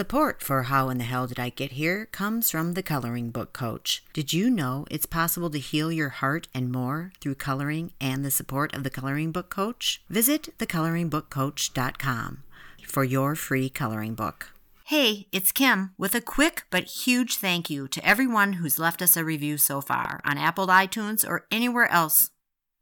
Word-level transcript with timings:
Support 0.00 0.42
for 0.42 0.62
How 0.62 0.88
in 0.88 0.96
the 0.96 1.04
Hell 1.04 1.26
Did 1.26 1.38
I 1.38 1.50
Get 1.50 1.72
Here 1.72 2.06
comes 2.06 2.50
from 2.50 2.72
the 2.72 2.82
Coloring 2.82 3.28
Book 3.30 3.52
Coach. 3.52 4.02
Did 4.14 4.32
you 4.32 4.48
know 4.48 4.86
it's 4.90 5.04
possible 5.04 5.50
to 5.50 5.58
heal 5.58 5.92
your 5.92 6.08
heart 6.08 6.48
and 6.54 6.72
more 6.72 7.12
through 7.20 7.34
coloring 7.34 7.92
and 8.00 8.24
the 8.24 8.30
support 8.30 8.74
of 8.74 8.82
the 8.82 8.88
Coloring 8.88 9.30
Book 9.30 9.50
Coach? 9.50 10.02
Visit 10.08 10.56
thecoloringbookcoach.com 10.58 12.44
for 12.86 13.04
your 13.04 13.34
free 13.34 13.68
coloring 13.68 14.14
book. 14.14 14.52
Hey, 14.86 15.26
it's 15.32 15.52
Kim 15.52 15.90
with 15.98 16.14
a 16.14 16.22
quick 16.22 16.62
but 16.70 16.84
huge 16.84 17.36
thank 17.36 17.68
you 17.68 17.86
to 17.88 18.02
everyone 18.02 18.54
who's 18.54 18.78
left 18.78 19.02
us 19.02 19.18
a 19.18 19.22
review 19.22 19.58
so 19.58 19.82
far 19.82 20.22
on 20.24 20.38
Apple 20.38 20.68
iTunes 20.68 21.28
or 21.28 21.44
anywhere 21.50 21.92
else. 21.92 22.30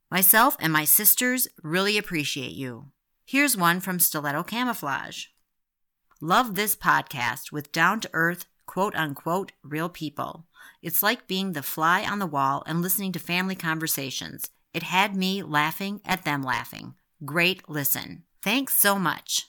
Myself 0.08 0.56
and 0.60 0.72
my 0.72 0.84
sisters 0.84 1.48
really 1.64 1.98
appreciate 1.98 2.52
you. 2.52 2.92
Here's 3.26 3.56
one 3.56 3.80
from 3.80 3.98
Stiletto 3.98 4.44
Camouflage. 4.44 5.24
Love 6.20 6.56
this 6.56 6.74
podcast 6.74 7.52
with 7.52 7.70
down 7.70 8.00
to 8.00 8.10
earth, 8.12 8.46
quote 8.66 8.96
unquote, 8.96 9.52
real 9.62 9.88
people. 9.88 10.46
It's 10.82 11.00
like 11.00 11.28
being 11.28 11.52
the 11.52 11.62
fly 11.62 12.02
on 12.04 12.18
the 12.18 12.26
wall 12.26 12.64
and 12.66 12.82
listening 12.82 13.12
to 13.12 13.20
family 13.20 13.54
conversations. 13.54 14.50
It 14.74 14.82
had 14.82 15.14
me 15.14 15.44
laughing 15.44 16.00
at 16.04 16.24
them 16.24 16.42
laughing. 16.42 16.94
Great 17.24 17.68
listen. 17.68 18.24
Thanks 18.42 18.76
so 18.76 18.98
much. 18.98 19.46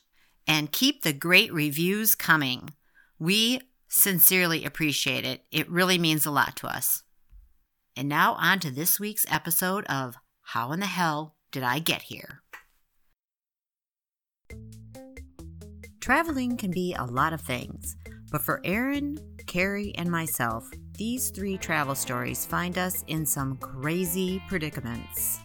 And 0.48 0.71
keep 0.71 1.02
the 1.02 1.12
great 1.12 1.52
reviews 1.52 2.13
coming. 2.13 2.70
We 3.17 3.62
sincerely 3.88 4.63
appreciate 4.63 5.26
it. 5.26 5.45
It 5.51 5.67
really 5.71 5.98
means 5.98 6.27
a 6.27 6.31
lot 6.31 6.55
to 6.57 6.67
us. 6.67 7.01
And 7.98 8.07
now 8.07 8.34
on 8.34 8.59
to 8.59 8.70
this 8.70 8.99
week's 8.99 9.26
episode 9.27 9.85
of 9.88 10.17
How 10.43 10.71
in 10.71 10.81
the 10.81 10.85
Hell 10.85 11.35
Did 11.51 11.63
I 11.63 11.79
Get 11.79 12.04
Here? 12.04 12.43
Traveling 16.09 16.58
can 16.58 16.72
be 16.72 16.95
a 16.95 17.05
lot 17.05 17.34
of 17.34 17.41
things, 17.41 17.95
but 18.31 18.41
for 18.41 18.62
Erin, 18.63 19.20
Carrie, 19.45 19.94
and 19.95 20.09
myself, 20.09 20.68
these 20.98 21.30
three 21.30 21.55
travel 21.55 21.93
stories 21.93 22.48
find 22.48 22.79
us 22.79 23.04
in 23.05 23.27
some 23.27 23.57
crazy 23.57 24.41
predicaments. 24.48 25.38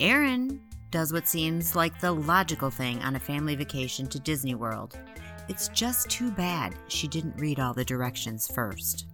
Erin 0.00 0.60
does 0.90 1.12
what 1.12 1.28
seems 1.28 1.76
like 1.76 2.00
the 2.00 2.10
logical 2.10 2.68
thing 2.68 3.00
on 3.02 3.14
a 3.14 3.20
family 3.20 3.54
vacation 3.54 4.08
to 4.08 4.18
Disney 4.18 4.56
World. 4.56 4.98
It's 5.48 5.68
just 5.68 6.10
too 6.10 6.32
bad 6.32 6.74
she 6.88 7.06
didn't 7.06 7.40
read 7.40 7.60
all 7.60 7.72
the 7.72 7.84
directions 7.84 8.50
first. 8.52 9.06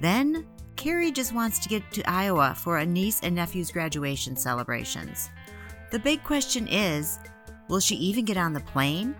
Then, 0.00 0.48
Carrie 0.74 1.12
just 1.12 1.32
wants 1.32 1.60
to 1.60 1.68
get 1.68 1.88
to 1.92 2.10
Iowa 2.10 2.56
for 2.58 2.78
a 2.78 2.84
niece 2.84 3.20
and 3.22 3.36
nephew's 3.36 3.70
graduation 3.70 4.34
celebrations. 4.34 5.30
The 5.92 6.00
big 6.00 6.24
question 6.24 6.66
is 6.66 7.20
Will 7.68 7.80
she 7.80 7.96
even 7.96 8.24
get 8.24 8.36
on 8.36 8.52
the 8.52 8.60
plane? 8.60 9.16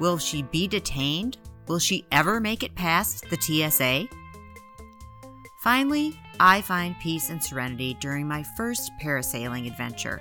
Will 0.00 0.18
she 0.18 0.42
be 0.42 0.66
detained? 0.66 1.38
Will 1.68 1.78
she 1.78 2.04
ever 2.10 2.40
make 2.40 2.64
it 2.64 2.74
past 2.74 3.24
the 3.30 3.40
TSA? 3.40 4.08
Finally, 5.60 6.18
I 6.40 6.62
find 6.62 6.98
peace 6.98 7.30
and 7.30 7.42
serenity 7.42 7.96
during 8.00 8.26
my 8.26 8.42
first 8.56 8.90
parasailing 9.00 9.68
adventure. 9.68 10.20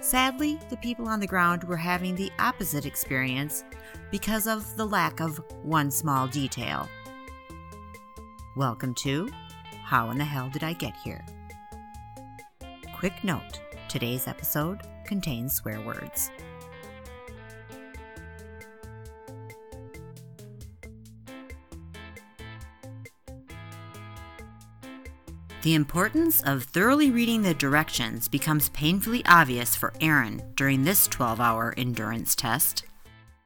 Sadly, 0.00 0.60
the 0.70 0.76
people 0.76 1.08
on 1.08 1.18
the 1.18 1.26
ground 1.26 1.64
were 1.64 1.76
having 1.76 2.14
the 2.14 2.30
opposite 2.38 2.86
experience 2.86 3.64
because 4.12 4.46
of 4.46 4.76
the 4.76 4.86
lack 4.86 5.18
of 5.18 5.40
one 5.62 5.90
small 5.90 6.28
detail. 6.28 6.88
Welcome 8.54 8.94
to 8.96 9.28
How 9.82 10.10
in 10.10 10.18
the 10.18 10.24
Hell 10.24 10.50
Did 10.50 10.62
I 10.62 10.72
Get 10.72 10.94
Here? 10.96 11.24
Quick 12.94 13.24
note 13.24 13.60
today's 13.88 14.28
episode 14.28 14.82
contains 15.04 15.52
swear 15.54 15.80
words. 15.80 16.30
The 25.62 25.74
importance 25.74 26.42
of 26.42 26.64
thoroughly 26.64 27.12
reading 27.12 27.42
the 27.42 27.54
directions 27.54 28.26
becomes 28.26 28.68
painfully 28.70 29.24
obvious 29.26 29.76
for 29.76 29.92
Erin 30.00 30.42
during 30.56 30.82
this 30.82 31.06
12 31.06 31.38
hour 31.40 31.72
endurance 31.76 32.34
test. 32.34 32.84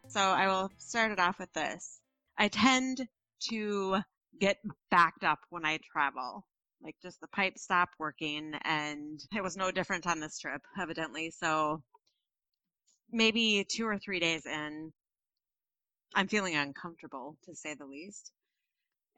So 0.08 0.20
I 0.20 0.46
will 0.46 0.72
start 0.78 1.12
it 1.12 1.18
off 1.18 1.38
with 1.38 1.52
this. 1.52 2.00
I 2.38 2.48
tend 2.48 3.06
to 3.50 3.98
get 4.40 4.56
backed 4.90 5.24
up 5.24 5.40
when 5.50 5.66
I 5.66 5.78
travel. 5.92 6.46
Like 6.82 6.96
just 7.02 7.20
the 7.20 7.28
pipe 7.28 7.58
stopped 7.58 7.96
working 7.98 8.54
and 8.64 9.20
it 9.36 9.42
was 9.42 9.58
no 9.58 9.70
different 9.70 10.06
on 10.06 10.18
this 10.18 10.38
trip, 10.38 10.62
evidently. 10.80 11.30
So 11.30 11.82
maybe 13.12 13.66
two 13.68 13.86
or 13.86 13.98
three 13.98 14.20
days 14.20 14.46
in, 14.46 14.90
I'm 16.14 16.28
feeling 16.28 16.56
uncomfortable 16.56 17.36
to 17.44 17.54
say 17.54 17.74
the 17.74 17.84
least. 17.84 18.32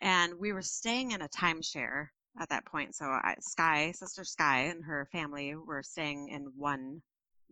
And 0.01 0.35
we 0.41 0.53
were 0.53 0.63
staying 0.63 1.13
in 1.13 1.23
a 1.23 1.29
timeshare 1.29 2.09
at 2.39 2.49
that 2.49 2.65
point. 2.65 2.95
So 2.95 3.07
I, 3.07 3.35
Sky, 3.41 3.93
sister 3.93 4.25
Sky, 4.25 4.65
and 4.65 4.85
her 4.85 5.09
family 5.13 5.55
were 5.55 5.83
staying 5.83 6.29
in 6.29 6.53
one 6.57 7.03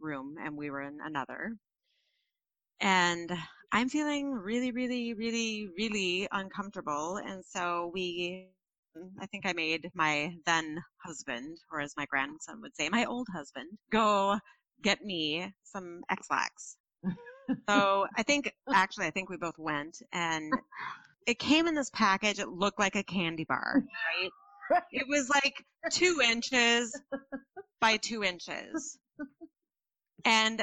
room, 0.01 0.37
and 0.43 0.57
we 0.57 0.71
were 0.71 0.83
in 0.83 0.99
another. 1.05 1.57
And 2.81 3.33
I'm 3.73 3.89
feeling 3.89 4.33
really, 4.33 4.71
really, 4.71 5.15
really, 5.15 5.69
really 5.77 6.29
uncomfortable. 6.33 7.21
And 7.25 7.45
so 7.45 7.91
we, 7.93 8.49
I 9.21 9.27
think 9.27 9.47
I 9.47 9.53
made 9.53 9.91
my 9.95 10.35
then 10.47 10.83
husband, 11.05 11.59
or 11.73 11.81
as 11.81 11.95
my 11.97 12.07
grandson 12.07 12.61
would 12.63 12.77
say, 12.77 12.89
my 12.89 13.05
old 13.07 13.29
husband, 13.35 13.69
go 13.91 14.39
get 14.83 15.03
me 15.03 15.53
some 15.65 16.03
Ex-Lax. 16.11 16.77
so 17.69 18.07
I 18.17 18.23
think, 18.23 18.53
actually, 18.73 19.07
I 19.07 19.11
think 19.11 19.31
we 19.31 19.37
both 19.37 19.59
went 19.59 20.03
and 20.13 20.53
it 21.27 21.39
came 21.39 21.67
in 21.67 21.75
this 21.75 21.91
package. 21.91 22.39
It 22.39 22.49
looked 22.49 22.79
like 22.79 22.95
a 22.95 23.03
candy 23.03 23.45
bar, 23.45 23.83
right? 24.21 24.31
It 24.93 25.06
was 25.09 25.28
like 25.28 25.65
two 25.91 26.21
inches 26.25 26.99
by 27.81 27.97
two 27.97 28.22
inches. 28.25 28.99
And 30.25 30.62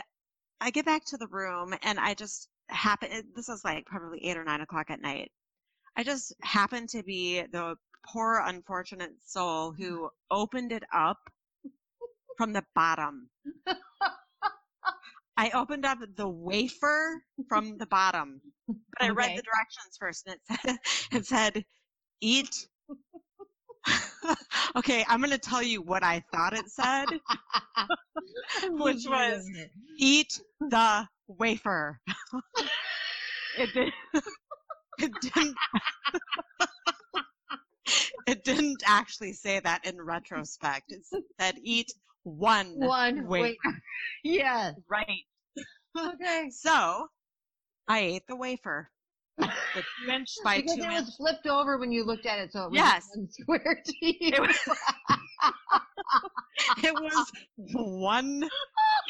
I 0.62 0.72
get 0.72 0.86
back 0.86 1.06
to 1.06 1.18
the 1.18 1.28
room 1.28 1.74
and 1.84 2.00
I 2.00 2.14
just 2.14 2.50
happen, 2.70 3.10
eh, 3.12 3.22
this 3.36 3.48
was 3.48 3.64
like 3.64 3.86
probably 3.86 4.26
eight 4.26 4.38
or 4.38 4.44
nine 4.44 4.62
o'clock 4.62 4.90
at 4.90 5.02
night. 5.02 5.32
I 5.96 6.04
just 6.04 6.34
happened 6.42 6.90
to 6.90 7.04
be 7.04 7.42
the 7.52 7.76
poor, 8.06 8.42
unfortunate 8.46 9.12
soul 9.24 9.72
who 9.72 10.10
opened 10.32 10.72
it 10.72 10.84
up 10.94 11.18
from 12.38 12.54
the 12.54 12.64
bottom. 12.76 13.30
I 15.38 15.50
opened 15.52 15.86
up 15.86 16.00
the 16.16 16.28
wafer 16.28 17.24
from 17.48 17.78
the 17.78 17.88
bottom, 17.88 18.42
but 18.68 19.02
I 19.02 19.10
read 19.10 19.32
Okay. 19.32 19.36
the 19.36 19.44
directions 19.44 19.98
first 20.00 20.28
and 20.28 20.36
it 20.36 20.42
said, 20.48 20.78
it 21.12 21.26
said, 21.26 21.66
eat 22.22 22.68
okay, 24.76 25.06
I'm 25.08 25.20
going 25.20 25.32
to 25.32 25.38
tell 25.38 25.64
you 25.64 25.82
what 25.82 26.04
I 26.04 26.24
thought 26.32 26.54
it 26.54 26.70
said. 26.70 27.06
Which 28.70 29.06
was- 29.08 29.50
Eat 29.98 30.40
the 30.60 31.08
wafer. 31.28 32.00
it, 33.58 33.70
did, 33.74 33.94
it 35.00 35.12
didn't. 35.22 35.56
it 38.28 38.44
didn't 38.44 38.84
actually 38.86 39.34
say 39.34 39.60
that 39.60 39.86
in 39.86 40.02
retrospect. 40.02 40.92
It 40.92 41.06
said 41.40 41.56
eat 41.62 41.92
one, 42.24 42.74
one 42.80 43.28
wafer. 43.28 43.28
wait. 43.28 43.58
yes. 44.24 44.76
Right. 44.90 45.26
Okay. 45.98 46.50
So 46.52 47.08
I 47.88 48.00
ate 48.00 48.28
the 48.28 48.36
wafer. 48.36 48.90
The 49.38 49.84
two 50.06 50.12
inch 50.12 50.30
by 50.44 50.58
because 50.58 50.76
two 50.76 50.84
it 50.84 50.88
was 50.88 51.16
flipped 51.16 51.48
over 51.48 51.78
when 51.78 51.92
you 51.92 52.04
looked 52.04 52.26
at 52.26 52.40
it, 52.40 52.52
so 52.52 52.66
it 52.66 52.72
was 52.72 52.78
Yes. 52.78 53.08
one 53.16 53.28
square 53.30 53.82
to 53.86 53.94
you. 54.02 54.32
It 54.34 54.42
was, 54.42 54.60
it 56.84 56.94
was 56.94 57.32
one 57.74 58.50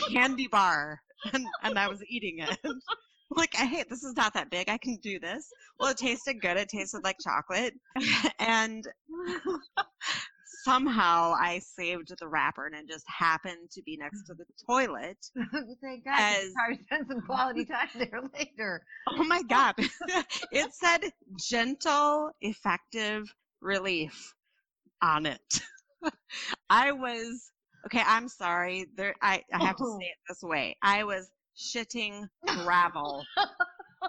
candy 0.10 0.48
bar, 0.48 1.00
and, 1.34 1.46
and 1.64 1.78
I 1.78 1.88
was 1.88 2.04
eating 2.10 2.40
it. 2.40 2.58
like, 3.36 3.54
hey, 3.56 3.84
this 3.90 4.04
is 4.04 4.16
not 4.16 4.34
that 4.34 4.50
big. 4.50 4.70
I 4.70 4.78
can 4.78 4.98
do 5.02 5.20
this. 5.20 5.48
Well, 5.80 5.92
it 5.92 5.98
tasted 5.98 6.42
good. 6.42 6.58
It 6.58 6.70
tasted 6.70 7.04
like 7.04 7.18
chocolate, 7.24 7.74
and 8.40 8.84
somehow 10.64 11.34
I 11.40 11.60
saved 11.60 12.14
the 12.20 12.28
wrapper, 12.28 12.66
and 12.66 12.76
it 12.76 12.88
just 12.88 13.06
happened 13.08 13.70
to 13.72 13.82
be 13.84 13.98
next 13.98 14.24
to 14.28 14.34
the 14.34 14.46
toilet. 14.66 15.18
Thank 15.82 16.06
God. 16.06 16.16
As- 16.20 16.44
you 16.46 16.54
probably 16.56 16.84
spend 16.86 17.08
some 17.08 17.22
quality 17.22 17.66
time 17.72 17.90
there 17.96 18.22
later. 18.34 18.82
Oh 19.10 19.24
my 19.24 19.42
god! 19.44 19.76
it 20.52 20.74
said 20.74 21.12
gentle, 21.40 22.32
effective 22.42 23.34
relief 23.62 24.34
on 25.02 25.26
it. 25.26 25.62
I 26.70 26.92
was 26.92 27.52
okay. 27.86 28.04
I'm 28.06 28.28
sorry. 28.28 28.88
There, 28.96 29.16
I 29.22 29.44
I 29.54 29.64
have 29.66 29.78
to 29.78 29.84
Oh. 29.86 29.98
say 30.00 30.06
it 30.08 30.18
this 30.28 30.42
way. 30.44 30.78
I 30.82 31.04
was 31.04 31.30
shitting 31.58 32.28
gravel 32.48 33.24
oh 34.02 34.08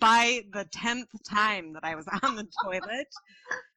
by 0.00 0.42
the 0.52 0.64
tenth 0.72 1.08
time 1.28 1.72
that 1.72 1.84
I 1.84 1.94
was 1.94 2.06
on 2.22 2.36
the 2.36 2.46
toilet, 2.64 3.08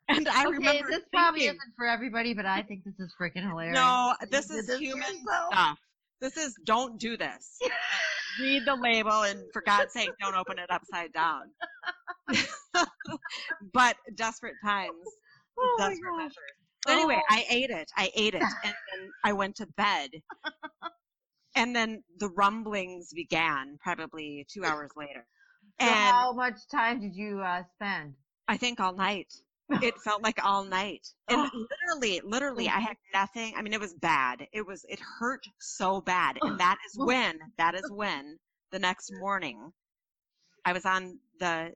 and 0.08 0.28
I 0.28 0.46
okay, 0.46 0.52
remember 0.52 0.90
this 0.90 1.04
probably 1.14 1.46
isn't 1.46 1.60
for 1.78 1.86
everybody, 1.86 2.34
but 2.34 2.46
I 2.46 2.62
think 2.62 2.84
this 2.84 3.00
is 3.00 3.14
freaking 3.20 3.48
hilarious. 3.48 3.76
no, 3.76 4.14
this 4.30 4.50
is 4.50 4.68
this 4.68 4.80
human 4.80 5.04
stuff. 5.50 5.78
This 6.20 6.38
is 6.38 6.56
don't 6.66 7.00
do 7.00 7.18
this. 7.18 7.58
read 8.40 8.66
the 8.66 8.76
label 8.76 9.24
and 9.24 9.40
for 9.54 9.62
God's 9.62 9.94
sake, 9.94 10.12
don't 10.22 10.36
open 10.36 10.60
it 10.60 10.70
upside 10.70 11.12
down. 11.14 11.44
but 13.74 13.96
desperate 14.16 14.56
times, 14.64 14.94
Oh 15.60 15.76
desperate 15.80 16.18
measures. 16.18 16.36
So 16.88 16.94
anyway, 16.94 17.20
Oh. 17.20 17.36
I 17.36 17.46
ate 17.50 17.70
it. 17.70 17.92
I 17.96 18.10
ate 18.16 18.34
it, 18.34 18.42
and 18.42 18.74
then 18.74 19.12
I 19.24 19.34
went 19.34 19.58
to 19.58 19.68
bed. 19.78 20.10
And 21.56 21.76
then 21.76 22.02
the 22.18 22.30
rumblings 22.30 23.12
began, 23.14 23.78
probably 23.84 24.48
two 24.50 24.64
hours 24.64 24.92
later. 24.96 25.28
So 25.80 25.88
And 25.88 25.96
how 25.96 26.34
much 26.34 26.56
time 26.72 27.02
did 27.02 27.14
you 27.14 27.42
uh, 27.42 27.64
spend? 27.76 28.14
I 28.48 28.58
think 28.58 28.80
all 28.80 28.94
night. 28.94 29.32
It 29.82 30.00
felt 30.02 30.24
like 30.24 30.44
all 30.44 30.64
night. 30.64 31.08
And 31.30 31.50
oh. 31.54 31.68
literally, 31.90 32.22
literally, 32.24 32.68
oh. 32.68 32.76
I 32.76 32.80
had 32.80 32.98
nothing. 33.14 33.54
I 33.56 33.62
mean, 33.62 33.74
it 33.74 33.80
was 33.80 33.94
bad. 33.94 34.48
It 34.54 34.66
was, 34.66 34.86
it 34.90 35.00
hurt 35.00 35.44
so 35.60 36.02
bad. 36.02 36.38
And 36.42 36.54
oh. 36.54 36.58
that 36.58 36.78
is 36.88 36.98
when, 36.98 37.40
that 37.58 37.76
is 37.76 37.90
when 37.90 38.38
the 38.72 38.80
next 38.80 39.12
morning 39.20 39.72
I 40.66 40.74
was 40.74 40.86
on 40.86 41.18
the 41.40 41.72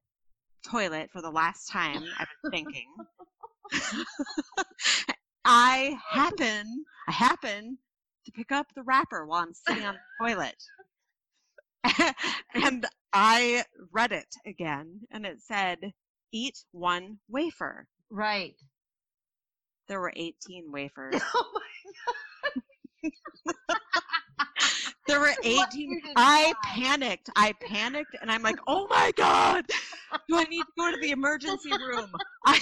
toilet 0.69 1.09
for 1.11 1.21
the 1.21 1.31
last 1.31 1.67
time. 1.67 2.03
I 2.17 2.25
was 2.43 2.51
thinking. 2.51 2.87
I 5.45 5.97
happen, 6.09 6.85
I 7.07 7.11
happen 7.11 7.77
to 8.25 8.31
pick 8.31 8.51
up 8.51 8.67
the 8.75 8.83
wrapper 8.83 9.25
while 9.25 9.43
I'm 9.43 9.53
sitting 9.53 9.85
on 9.85 9.95
the 9.95 10.25
toilet. 10.25 10.55
and 12.55 12.85
I 13.13 13.63
read 13.91 14.11
it 14.11 14.27
again, 14.45 15.01
and 15.11 15.25
it 15.25 15.37
said, 15.39 15.77
eat 16.35 16.65
one 16.71 17.17
wafer. 17.29 17.87
Right. 18.11 18.55
There 19.87 20.01
were 20.01 20.11
18 20.15 20.71
wafers. 20.71 21.21
Oh 21.33 21.51
my 21.53 21.61
God. 23.03 23.11
There 25.07 25.19
were 25.19 25.33
18. 25.43 26.01
I 26.15 26.53
panicked. 26.63 27.29
I 27.35 27.53
panicked, 27.61 28.15
and 28.19 28.31
I'm 28.31 28.41
like, 28.41 28.57
oh 28.65 28.87
my 28.89 29.11
God, 29.15 29.65
do 30.27 30.35
I 30.35 30.43
need 30.45 30.63
to 30.63 30.71
go 30.77 30.91
to 30.91 30.97
the 30.99 31.11
emergency 31.11 31.71
room? 31.71 32.09
I, 32.45 32.59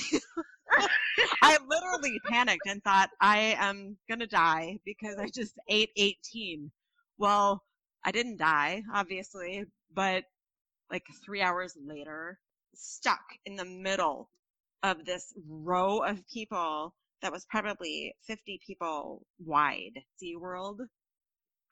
I 1.42 1.58
literally 1.70 2.20
panicked 2.28 2.68
and 2.68 2.84
thought, 2.84 3.10
I 3.22 3.56
am 3.60 3.96
going 4.10 4.20
to 4.20 4.28
die 4.28 4.80
because 4.86 5.16
I 5.18 5.30
just 5.30 5.54
ate 5.70 5.92
18. 5.96 6.70
Well, 7.18 7.64
I 8.04 8.12
didn't 8.12 8.38
die, 8.38 8.84
obviously, 8.94 9.64
but 9.94 10.26
like 10.92 11.04
three 11.24 11.42
hours 11.42 11.78
later, 11.82 12.40
stuck 12.76 13.24
in 13.46 13.56
the 13.56 13.66
middle 13.66 14.30
of 14.84 15.06
this 15.06 15.34
row 15.48 16.00
of 16.00 16.28
people 16.28 16.94
that 17.22 17.32
was 17.32 17.46
probably 17.46 18.16
50 18.28 18.60
people 18.66 19.26
wide, 19.40 20.02
SeaWorld. 20.22 20.80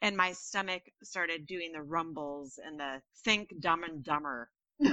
And 0.01 0.18
my 0.18 0.31
stomach 0.31 0.83
started 1.03 1.45
doing 1.45 1.74
the 1.74 1.81
rumbles 1.81 2.59
and 2.65 2.80
the 2.80 3.01
think 3.24 3.50
dumb 3.59 3.83
and 3.83 4.03
dumber. 4.03 4.50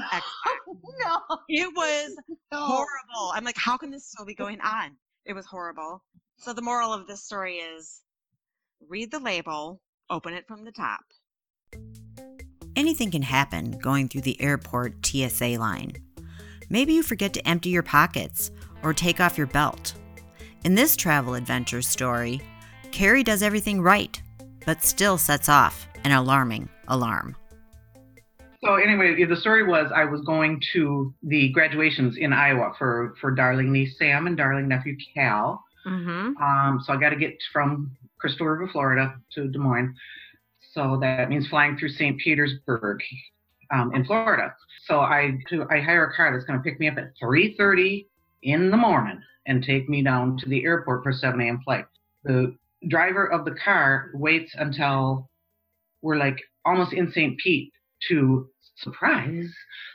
No. 1.00 1.20
It 1.48 1.74
was 1.74 2.16
no. 2.52 2.58
horrible. 2.58 3.32
I'm 3.32 3.44
like, 3.44 3.56
how 3.56 3.76
can 3.76 3.90
this 3.90 4.06
still 4.06 4.26
be 4.26 4.34
going 4.42 4.60
on? 4.60 4.96
It 5.24 5.32
was 5.32 5.46
horrible. 5.46 6.02
So 6.38 6.52
the 6.52 6.62
moral 6.62 6.92
of 6.92 7.06
this 7.06 7.24
story 7.24 7.56
is 7.56 8.02
read 8.86 9.10
the 9.10 9.18
label, 9.18 9.80
open 10.10 10.34
it 10.34 10.46
from 10.46 10.64
the 10.64 10.72
top. 10.72 11.04
Anything 12.78 13.10
can 13.10 13.22
happen 13.22 13.72
going 13.72 14.06
through 14.06 14.20
the 14.20 14.40
airport 14.40 15.04
TSA 15.04 15.56
line. 15.58 15.94
Maybe 16.70 16.92
you 16.92 17.02
forget 17.02 17.32
to 17.32 17.44
empty 17.48 17.70
your 17.70 17.82
pockets 17.82 18.52
or 18.84 18.94
take 18.94 19.18
off 19.18 19.36
your 19.36 19.48
belt. 19.48 19.94
In 20.64 20.76
this 20.76 20.94
travel 20.94 21.34
adventure 21.34 21.82
story, 21.82 22.40
Carrie 22.92 23.24
does 23.24 23.42
everything 23.42 23.82
right, 23.82 24.22
but 24.64 24.84
still 24.84 25.18
sets 25.18 25.48
off 25.48 25.88
an 26.04 26.12
alarming 26.12 26.68
alarm. 26.86 27.34
So 28.62 28.76
anyway, 28.76 29.24
the 29.24 29.34
story 29.34 29.64
was 29.64 29.90
I 29.92 30.04
was 30.04 30.20
going 30.20 30.62
to 30.74 31.12
the 31.24 31.48
graduations 31.48 32.16
in 32.16 32.32
Iowa 32.32 32.74
for 32.78 33.16
for 33.20 33.32
darling 33.32 33.72
niece 33.72 33.98
Sam 33.98 34.28
and 34.28 34.36
darling 34.36 34.68
nephew 34.68 34.96
Cal. 35.16 35.64
Mm-hmm. 35.84 36.40
Um, 36.40 36.80
so 36.86 36.92
I 36.92 36.96
got 36.96 37.10
to 37.10 37.16
get 37.16 37.38
from 37.52 37.90
Crystal 38.20 38.46
River, 38.46 38.68
Florida, 38.70 39.16
to 39.34 39.48
Des 39.48 39.58
Moines. 39.58 39.96
So 40.72 40.98
that 41.00 41.28
means 41.28 41.48
flying 41.48 41.76
through 41.76 41.90
St. 41.90 42.18
Petersburg 42.18 43.00
um, 43.72 43.94
in 43.94 44.04
Florida. 44.04 44.54
So 44.84 45.00
I 45.00 45.38
I 45.70 45.80
hire 45.80 46.06
a 46.06 46.14
car 46.14 46.32
that's 46.32 46.44
going 46.44 46.58
to 46.58 46.62
pick 46.62 46.78
me 46.80 46.88
up 46.88 46.98
at 46.98 47.12
3:30 47.22 48.06
in 48.42 48.70
the 48.70 48.76
morning 48.76 49.20
and 49.46 49.62
take 49.62 49.88
me 49.88 50.02
down 50.02 50.36
to 50.38 50.48
the 50.48 50.64
airport 50.64 51.02
for 51.02 51.12
7 51.12 51.40
a.m. 51.40 51.60
flight. 51.64 51.86
The 52.24 52.54
driver 52.88 53.26
of 53.26 53.44
the 53.44 53.56
car 53.62 54.10
waits 54.14 54.54
until 54.56 55.28
we're 56.02 56.16
like 56.16 56.38
almost 56.64 56.92
in 56.92 57.10
St. 57.10 57.38
Pete 57.38 57.72
to 58.08 58.48
surprise 58.76 59.52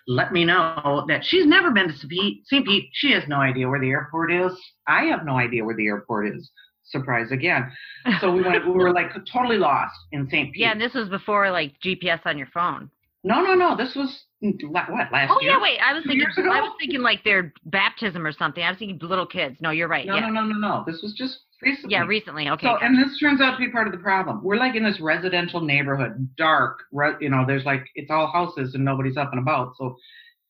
let 0.07 0.33
me 0.33 0.43
know 0.43 1.05
that 1.07 1.23
she's 1.23 1.45
never 1.45 1.71
been 1.71 1.87
to. 1.87 1.97
St. 1.97 2.65
Pete. 2.65 2.89
She 2.93 3.11
has 3.11 3.23
no 3.27 3.37
idea 3.37 3.69
where 3.69 3.79
the 3.79 3.89
airport 3.89 4.31
is. 4.33 4.51
I 4.87 5.05
have 5.05 5.25
no 5.25 5.37
idea 5.37 5.63
where 5.63 5.75
the 5.75 5.87
airport 5.87 6.27
is. 6.27 6.51
Surprise 6.93 7.31
again. 7.31 7.69
So 8.21 8.31
we 8.31 8.41
went. 8.41 8.65
We 8.65 8.71
were 8.73 8.91
like 8.93 9.11
totally 9.31 9.57
lost 9.57 9.95
in 10.11 10.27
St. 10.29 10.51
Pete. 10.53 10.61
Yeah, 10.61 10.71
and 10.73 10.79
this 10.81 10.93
was 10.93 11.07
before 11.09 11.51
like 11.51 11.73
GPS 11.83 12.19
on 12.25 12.37
your 12.37 12.47
phone. 12.53 12.89
no, 13.23 13.41
no, 13.41 13.53
no. 13.53 13.75
This 13.77 13.95
was 13.95 14.23
what 14.41 14.89
last 15.11 15.31
Oh 15.33 15.39
year. 15.41 15.51
yeah, 15.51 15.61
wait. 15.61 15.77
I 15.79 15.93
was 15.93 16.03
Two 16.03 16.09
thinking. 16.09 16.27
I 16.51 16.59
was 16.61 16.73
thinking 16.79 17.01
like 17.01 17.23
their 17.23 17.53
baptism 17.65 18.25
or 18.25 18.33
something. 18.33 18.61
I 18.61 18.69
was 18.71 18.77
thinking 18.79 18.99
little 19.01 19.25
kids. 19.25 19.55
No, 19.61 19.69
you're 19.71 19.87
right. 19.87 20.05
No, 20.05 20.15
yeah. 20.15 20.27
no, 20.27 20.41
no, 20.41 20.43
no, 20.43 20.57
no. 20.57 20.83
This 20.85 21.01
was 21.01 21.13
just 21.13 21.37
recently. 21.61 21.93
Yeah, 21.93 22.03
recently. 22.05 22.49
Okay. 22.49 22.65
So, 22.67 22.73
gotcha. 22.73 22.85
and 22.85 22.97
this 22.97 23.17
turns 23.19 23.39
out 23.39 23.51
to 23.53 23.57
be 23.57 23.71
part 23.71 23.87
of 23.87 23.93
the 23.93 23.99
problem. 23.99 24.43
We're 24.43 24.57
like 24.57 24.75
in 24.75 24.83
this 24.83 24.99
residential 24.99 25.61
neighborhood, 25.61 26.27
dark. 26.37 26.79
Re- 26.91 27.15
you 27.21 27.29
know, 27.29 27.45
there's 27.47 27.63
like 27.63 27.85
it's 27.95 28.11
all 28.11 28.27
houses 28.27 28.75
and 28.75 28.83
nobody's 28.83 29.15
up 29.15 29.29
and 29.31 29.39
about. 29.41 29.75
So 29.77 29.95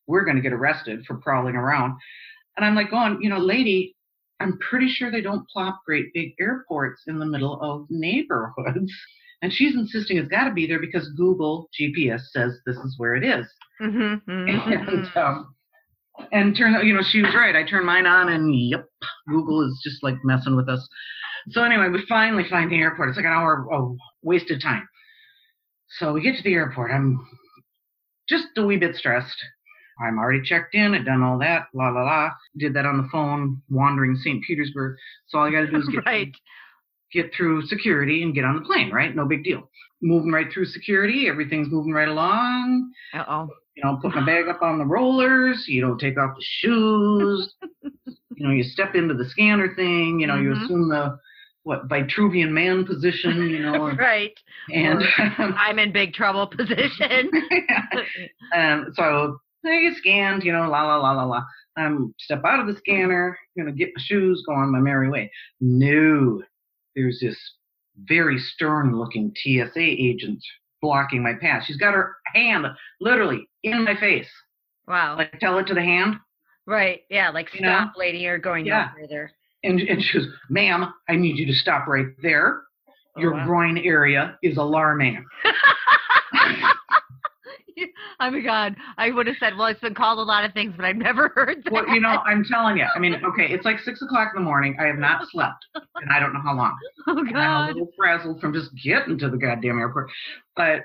we're 0.08 0.26
going 0.26 0.38
to 0.38 0.42
get 0.42 0.54
arrested 0.54 1.06
for 1.06 1.18
prowling 1.18 1.56
around. 1.56 1.94
And 2.58 2.66
I'm 2.66 2.74
like 2.74 2.90
going, 2.90 3.20
you 3.22 3.30
know, 3.30 3.38
lady, 3.38 3.96
I'm 4.44 4.58
pretty 4.60 4.88
sure 4.90 5.10
they 5.12 5.22
don't 5.22 5.48
plop 5.50 5.82
great 5.86 6.14
big 6.14 6.34
airports 6.40 7.04
in 7.08 7.20
the 7.20 7.26
middle 7.26 7.60
of 7.62 7.88
neighborhoods. 7.90 8.92
And 9.42 9.52
she's 9.52 9.76
insisting 9.76 10.16
it's 10.16 10.30
got 10.30 10.46
to 10.46 10.54
be 10.54 10.66
there 10.66 10.80
because 10.80 11.10
Google 11.18 11.70
GPS 11.78 12.22
says 12.32 12.58
this 12.66 12.78
is 12.78 12.96
where 12.98 13.14
it 13.14 13.26
is. 13.26 13.46
Mhm, 13.82 14.22
mhm, 14.26 14.88
And 14.88 15.18
um, 15.18 15.56
and 16.32 16.56
turns 16.56 16.78
out, 16.78 16.86
you 16.86 16.94
know, 16.94 17.02
she 17.04 17.22
was 17.22 17.36
right. 17.36 17.54
I 17.54 17.64
turned 17.70 17.86
mine 17.86 18.06
on, 18.06 18.30
and 18.30 18.56
yep, 18.56 18.86
Google 19.28 19.68
is 19.68 19.82
just 19.84 20.02
like 20.02 20.16
messing 20.24 20.56
with 20.56 20.70
us. 20.70 20.88
So 21.50 21.62
anyway, 21.62 21.90
we 21.90 22.06
finally 22.08 22.46
find 22.50 22.72
the 22.72 22.78
airport. 22.80 23.10
It's 23.10 23.18
like 23.18 23.26
an 23.26 23.34
hour 23.34 23.68
of 23.70 23.98
wasted 24.22 24.62
time. 24.62 24.88
So 26.00 26.14
we 26.14 26.22
get 26.22 26.38
to 26.38 26.44
the 26.44 26.54
airport. 26.54 26.92
I'm 26.92 27.20
just 28.30 28.46
a 28.56 28.66
wee 28.66 28.78
bit 28.78 28.96
stressed. 28.96 29.44
I'm 30.00 30.18
already 30.18 30.42
checked 30.42 30.76
in. 30.76 30.94
I've 30.94 31.06
done 31.06 31.22
all 31.24 31.38
that. 31.40 31.68
La 31.74 31.90
la 31.90 32.04
la. 32.04 32.30
Did 32.58 32.74
that 32.76 32.86
on 32.86 32.98
the 32.98 33.08
phone, 33.12 33.62
wandering 33.70 34.16
St. 34.16 34.44
Petersburg. 34.44 34.98
So 35.28 35.40
all 35.40 35.46
I 35.46 35.52
got 35.52 35.62
to 35.62 35.68
do 35.72 35.78
is 35.78 35.88
get 35.92 36.06
right. 36.06 36.32
get 37.12 37.32
through 37.36 37.64
security 37.68 38.24
and 38.24 38.34
get 38.34 38.46
on 38.46 38.56
the 38.56 38.62
plane. 38.66 38.92
Right? 38.92 39.16
No 39.16 39.26
big 39.26 39.44
deal. 39.44 39.70
Moving 40.02 40.32
right 40.32 40.48
through 40.52 40.66
security. 40.66 41.28
Everything's 41.30 41.70
moving 41.70 41.94
right 41.94 42.08
along 42.10 42.92
Uh 43.14 43.24
oh. 43.28 43.48
you 43.76 43.84
know, 43.84 43.98
put 44.02 44.14
my 44.16 44.26
bag 44.26 44.48
up 44.50 44.62
on 44.62 44.78
the 44.78 44.86
rollers, 44.86 45.66
you 45.68 45.80
don't 45.82 45.98
take 46.00 46.18
off 46.20 46.36
the 46.36 46.44
shoes, 46.60 47.56
you 48.36 48.48
know, 48.48 48.52
you 48.52 48.64
step 48.64 48.96
into 48.96 49.14
the 49.14 49.30
scanner 49.30 49.74
thing, 49.76 50.20
you 50.20 50.28
know, 50.28 50.36
you 50.36 50.50
Mhm. 50.50 50.64
assume 50.66 50.90
the 50.90 51.18
what 51.64 51.88
Vitruvian 51.88 52.50
man 52.52 52.86
position, 52.86 53.50
you 53.50 53.60
know, 53.64 53.92
right. 53.92 54.38
and 54.74 55.02
I'm 55.40 55.80
in 55.80 55.94
big 55.94 56.14
trouble 56.14 56.48
position. 56.48 57.32
and 58.52 58.88
so 58.96 59.38
I 59.66 59.82
get 59.82 59.98
scanned, 59.98 60.44
you 60.44 60.52
know, 60.52 60.70
la 60.70 60.84
la 60.84 60.98
la 60.98 61.12
la 61.12 61.24
la. 61.24 61.44
I'm 61.78 62.14
step 62.20 62.44
out 62.46 62.60
of 62.60 62.68
the 62.68 62.76
scanner, 62.78 63.38
gonna 63.58 63.72
get 63.72 63.90
my 63.96 64.02
shoes, 64.04 64.44
go 64.48 64.54
on 64.54 64.72
my 64.72 64.80
merry 64.80 65.10
way. 65.10 65.32
No, 65.62 66.42
there's 66.96 67.20
this 67.20 67.38
very 68.06 68.38
stern 68.40 68.98
looking 68.98 69.34
TSA 69.36 69.72
agent 69.80 70.44
blocking 70.82 71.24
my 71.24 71.34
path. 71.34 71.64
She's 71.66 71.78
got 71.78 71.94
her 71.94 72.16
hand 72.34 72.66
literally 73.00 73.48
in 73.64 73.84
my 73.86 73.96
face. 74.00 74.28
wow. 74.88 75.16
Like 75.18 75.40
tell 75.40 75.58
it 75.60 75.68
to 75.68 75.74
the 75.74 75.82
hand. 75.82 76.16
right. 76.66 77.02
Yeah. 77.10 77.30
Like 77.30 77.54
You 77.54 77.60
stop, 77.62 77.94
lady. 77.98 78.18
You're 78.20 78.38
going 78.38 78.66
Yeah. 78.66 78.90
no 78.96 79.02
further. 79.02 79.32
And, 79.64 79.80
and 79.80 80.04
she 80.04 80.18
goes, 80.20 80.28
ma'am, 80.50 80.94
I 81.08 81.16
need 81.16 81.38
you 81.38 81.46
to 81.46 81.54
stop 81.54 81.88
right 81.88 82.08
there. 82.22 82.64
Oh, 83.16 83.22
Your 83.22 83.32
wow. 83.34 83.46
groin 83.46 83.78
area 83.78 84.38
is 84.44 84.58
alarming. 84.58 85.24
oh 88.20 88.32
my 88.32 88.40
god. 88.40 88.76
I 88.98 89.12
would 89.12 89.28
have 89.28 89.36
said, 89.40 89.58
well, 89.58 89.68
it's 89.68 89.80
been 89.80 89.96
called 89.96 90.20
a 90.20 90.24
lot 90.24 90.46
of 90.46 90.54
things, 90.54 90.74
but 90.76 90.86
I've 90.86 90.96
never 90.96 91.30
heard 91.36 91.64
that. 91.64 91.74
Well, 91.74 91.88
you 91.90 92.02
know, 92.02 92.22
I'm 92.26 92.44
telling 92.44 92.78
you. 92.78 92.86
I 92.96 93.00
mean, 93.00 93.16
okay, 93.26 93.48
it's 93.50 93.66
like 93.66 93.80
six 93.80 94.02
o'clock 94.02 94.34
in 94.36 94.42
the 94.42 94.46
morning. 94.46 94.78
I 94.80 94.86
have 94.86 94.98
not 94.98 95.28
slept, 95.30 95.66
and 95.76 96.12
I 96.12 96.20
don't 96.20 96.34
know 96.34 96.42
how 96.44 96.56
long. 96.56 96.78
oh 97.08 97.18
And 97.18 97.38
I'm 97.38 97.64
a 97.64 97.68
little 97.74 97.90
frazzled 97.98 98.42
from 98.42 98.54
just 98.54 98.70
getting 98.84 99.18
to 99.20 99.30
the 99.30 99.38
goddamn 99.38 99.80
airport. 99.80 100.10
But 100.56 100.82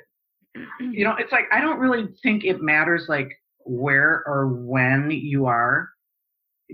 you 0.80 1.04
know, 1.04 1.14
it's 1.18 1.32
like 1.32 1.44
I 1.52 1.60
don't 1.60 1.78
really 1.78 2.08
think 2.22 2.44
it 2.44 2.60
matters 2.62 3.06
like 3.08 3.30
where 3.64 4.24
or 4.26 4.48
when 4.48 5.10
you 5.10 5.46
are. 5.46 5.90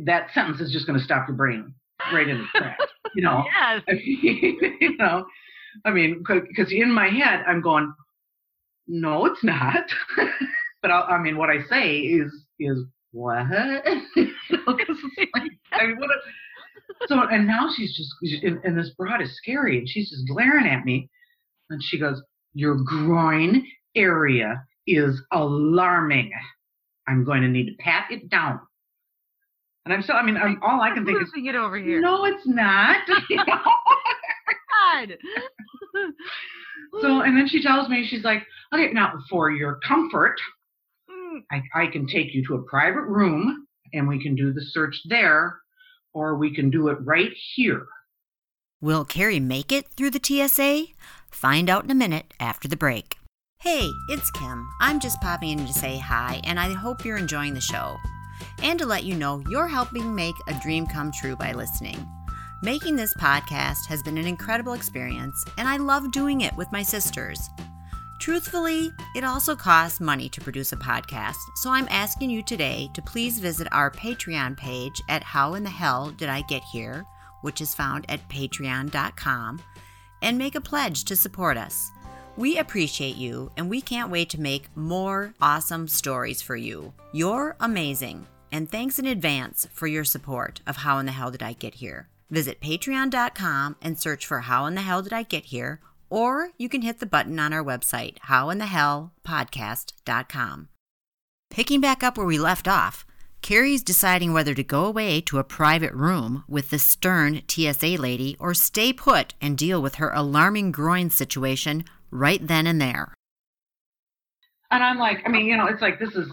That 0.04 0.28
sentence 0.34 0.60
is 0.60 0.72
just 0.72 0.86
going 0.86 0.98
to 0.98 1.04
stop 1.04 1.28
your 1.28 1.36
brain 1.36 1.72
right 2.12 2.28
in 2.28 2.38
the 2.38 2.58
track. 2.58 2.78
You 3.14 3.22
know. 3.22 3.44
Yes. 3.46 3.82
I 3.88 3.92
mean, 3.92 4.78
you 4.80 4.96
know, 4.96 5.24
I 5.84 5.90
mean, 5.90 6.22
because 6.26 6.72
in 6.72 6.90
my 6.90 7.08
head, 7.08 7.44
I'm 7.46 7.60
going, 7.60 7.92
no, 8.86 9.26
it's 9.26 9.42
not. 9.42 9.84
but 10.82 10.90
I, 10.90 11.00
I 11.00 11.22
mean, 11.22 11.36
what 11.36 11.50
I 11.50 11.62
say 11.68 11.98
is 11.98 12.32
is 12.58 12.78
what? 13.12 13.46
you 14.16 14.32
know, 14.50 14.76
like, 15.34 15.52
I 15.72 15.86
mean, 15.86 15.98
what? 15.98 16.10
A, 16.10 17.06
so 17.06 17.20
and 17.30 17.46
now 17.46 17.68
she's 17.74 17.96
just 17.96 18.42
and, 18.44 18.60
and 18.64 18.78
this 18.78 18.90
broad 18.96 19.22
is 19.22 19.36
scary, 19.36 19.78
and 19.78 19.88
she's 19.88 20.10
just 20.10 20.26
glaring 20.28 20.66
at 20.66 20.84
me, 20.84 21.08
and 21.70 21.82
she 21.82 21.98
goes, 21.98 22.22
"Your 22.54 22.76
groin 22.76 23.66
area 23.94 24.64
is 24.86 25.20
alarming. 25.32 26.32
I'm 27.06 27.24
going 27.24 27.42
to 27.42 27.48
need 27.48 27.66
to 27.66 27.76
pat 27.82 28.10
it 28.10 28.28
down." 28.28 28.60
And 29.84 29.92
I'm 29.92 30.02
still, 30.02 30.16
I 30.16 30.22
mean, 30.22 30.38
I'm, 30.38 30.58
all 30.62 30.80
I 30.80 30.94
can 30.94 31.04
think 31.04 31.20
is, 31.20 31.28
it 31.34 31.54
over 31.54 31.76
here. 31.76 32.00
no, 32.00 32.24
it's 32.24 32.46
not. 32.46 33.06
God. 33.46 35.16
So, 37.00 37.20
and 37.22 37.36
then 37.36 37.48
she 37.48 37.62
tells 37.62 37.88
me, 37.88 38.06
she's 38.08 38.24
like, 38.24 38.42
okay, 38.72 38.92
now 38.92 39.12
for 39.28 39.50
your 39.50 39.80
comfort, 39.86 40.36
Mm, 41.34 41.42
I, 41.50 41.82
I 41.82 41.86
can 41.86 42.06
take 42.06 42.34
you 42.34 42.44
to 42.46 42.54
a 42.54 42.62
private 42.62 43.02
room 43.02 43.66
and 43.92 44.08
we 44.08 44.22
can 44.22 44.34
do 44.34 44.52
the 44.52 44.62
search 44.62 45.00
there, 45.08 45.60
or 46.12 46.36
we 46.36 46.54
can 46.54 46.70
do 46.70 46.88
it 46.88 46.98
right 47.00 47.30
here. 47.54 47.86
Will 48.80 49.04
Carrie 49.04 49.40
make 49.40 49.70
it 49.70 49.88
through 49.88 50.10
the 50.10 50.20
TSA? 50.22 50.86
Find 51.30 51.70
out 51.70 51.84
in 51.84 51.90
a 51.90 51.94
minute 51.94 52.34
after 52.40 52.66
the 52.66 52.76
break. 52.76 53.16
Hey, 53.60 53.88
it's 54.08 54.30
Kim. 54.32 54.68
I'm 54.80 55.00
just 55.00 55.20
popping 55.20 55.58
in 55.58 55.66
to 55.66 55.72
say 55.72 55.96
hi, 55.98 56.40
and 56.44 56.58
I 56.58 56.72
hope 56.72 57.04
you're 57.04 57.16
enjoying 57.16 57.54
the 57.54 57.60
show. 57.60 57.96
And 58.62 58.78
to 58.80 58.86
let 58.86 59.04
you 59.04 59.14
know, 59.14 59.42
you're 59.48 59.68
helping 59.68 60.14
make 60.14 60.34
a 60.48 60.60
dream 60.60 60.86
come 60.86 61.12
true 61.12 61.36
by 61.36 61.52
listening. 61.52 62.06
Making 62.64 62.96
this 62.96 63.12
podcast 63.12 63.84
has 63.88 64.02
been 64.02 64.16
an 64.16 64.26
incredible 64.26 64.72
experience, 64.72 65.44
and 65.58 65.68
I 65.68 65.76
love 65.76 66.10
doing 66.10 66.40
it 66.40 66.56
with 66.56 66.72
my 66.72 66.82
sisters. 66.82 67.50
Truthfully, 68.20 68.90
it 69.14 69.22
also 69.22 69.54
costs 69.54 70.00
money 70.00 70.30
to 70.30 70.40
produce 70.40 70.72
a 70.72 70.76
podcast, 70.76 71.36
so 71.56 71.68
I'm 71.68 71.86
asking 71.90 72.30
you 72.30 72.42
today 72.42 72.88
to 72.94 73.02
please 73.02 73.38
visit 73.38 73.68
our 73.70 73.90
Patreon 73.90 74.56
page 74.56 75.02
at 75.10 75.22
How 75.22 75.52
in 75.52 75.62
the 75.62 75.68
Hell 75.68 76.12
Did 76.12 76.30
I 76.30 76.40
Get 76.48 76.62
Here, 76.72 77.04
which 77.42 77.60
is 77.60 77.74
found 77.74 78.06
at 78.08 78.26
patreon.com, 78.30 79.60
and 80.22 80.38
make 80.38 80.54
a 80.54 80.60
pledge 80.62 81.04
to 81.04 81.16
support 81.16 81.58
us. 81.58 81.90
We 82.38 82.56
appreciate 82.56 83.16
you, 83.16 83.52
and 83.58 83.68
we 83.68 83.82
can't 83.82 84.10
wait 84.10 84.30
to 84.30 84.40
make 84.40 84.74
more 84.74 85.34
awesome 85.38 85.86
stories 85.86 86.40
for 86.40 86.56
you. 86.56 86.94
You're 87.12 87.56
amazing, 87.60 88.26
and 88.50 88.70
thanks 88.70 88.98
in 88.98 89.04
advance 89.04 89.68
for 89.70 89.86
your 89.86 90.04
support 90.04 90.62
of 90.66 90.76
How 90.76 90.96
in 90.96 91.04
the 91.04 91.12
Hell 91.12 91.30
Did 91.30 91.42
I 91.42 91.52
Get 91.52 91.74
Here. 91.74 92.08
Visit 92.30 92.60
patreon.com 92.60 93.76
and 93.82 93.98
search 93.98 94.26
for 94.26 94.40
How 94.40 94.66
in 94.66 94.74
the 94.74 94.82
Hell 94.82 95.02
Did 95.02 95.12
I 95.12 95.22
Get 95.22 95.44
Here, 95.46 95.80
or 96.10 96.50
you 96.58 96.68
can 96.68 96.82
hit 96.82 97.00
the 97.00 97.06
button 97.06 97.38
on 97.38 97.52
our 97.52 97.64
website, 97.64 98.18
howinthehellpodcast.com. 98.28 100.68
Picking 101.50 101.80
back 101.80 102.02
up 102.02 102.16
where 102.16 102.26
we 102.26 102.38
left 102.38 102.66
off, 102.66 103.06
Carrie's 103.42 103.82
deciding 103.82 104.32
whether 104.32 104.54
to 104.54 104.64
go 104.64 104.86
away 104.86 105.20
to 105.20 105.38
a 105.38 105.44
private 105.44 105.92
room 105.92 106.44
with 106.48 106.70
the 106.70 106.78
stern 106.78 107.42
TSA 107.46 107.96
lady 107.98 108.36
or 108.40 108.54
stay 108.54 108.90
put 108.92 109.34
and 109.40 109.58
deal 109.58 109.82
with 109.82 109.96
her 109.96 110.10
alarming 110.14 110.72
groin 110.72 111.10
situation 111.10 111.84
right 112.10 112.46
then 112.46 112.66
and 112.66 112.80
there. 112.80 113.12
And 114.70 114.82
I'm 114.82 114.98
like, 114.98 115.18
I 115.26 115.28
mean, 115.28 115.44
you 115.46 115.56
know, 115.56 115.66
it's 115.66 115.82
like 115.82 116.00
this 116.00 116.16
is 116.16 116.32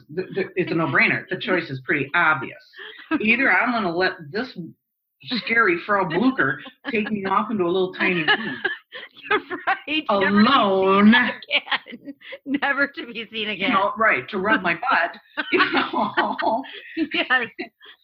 it's 0.56 0.72
a 0.72 0.76
no-brainer. 0.76 1.28
The 1.30 1.38
choice 1.38 1.70
is 1.70 1.82
pretty 1.82 2.10
obvious. 2.16 2.58
Either 3.20 3.52
I'm 3.52 3.72
going 3.72 3.84
to 3.84 3.92
let 3.92 4.14
this 4.32 4.58
scary 5.26 5.80
Frau 5.86 6.06
Blucher 6.06 6.62
take 6.90 7.12
me 7.12 7.26
off 7.26 7.52
into 7.52 7.64
a 7.64 7.66
little 7.66 7.94
tiny 7.94 8.24
room 8.24 8.58
You're 9.30 9.40
right. 9.68 10.06
alone, 10.10 11.12
Never 11.12 11.28
to 11.28 11.38
be 11.48 11.48
seen 11.82 11.90
again. 12.00 12.14
Never 12.46 12.88
to 12.88 13.06
be 13.14 13.28
seen 13.32 13.48
you 13.48 13.52
again. 13.52 13.72
know, 13.72 13.94
right, 13.98 14.28
to 14.30 14.38
rub 14.38 14.62
my 14.62 14.74
butt, 14.76 15.46
you 15.52 15.60
know, 15.72 16.64
yes. 17.14 17.48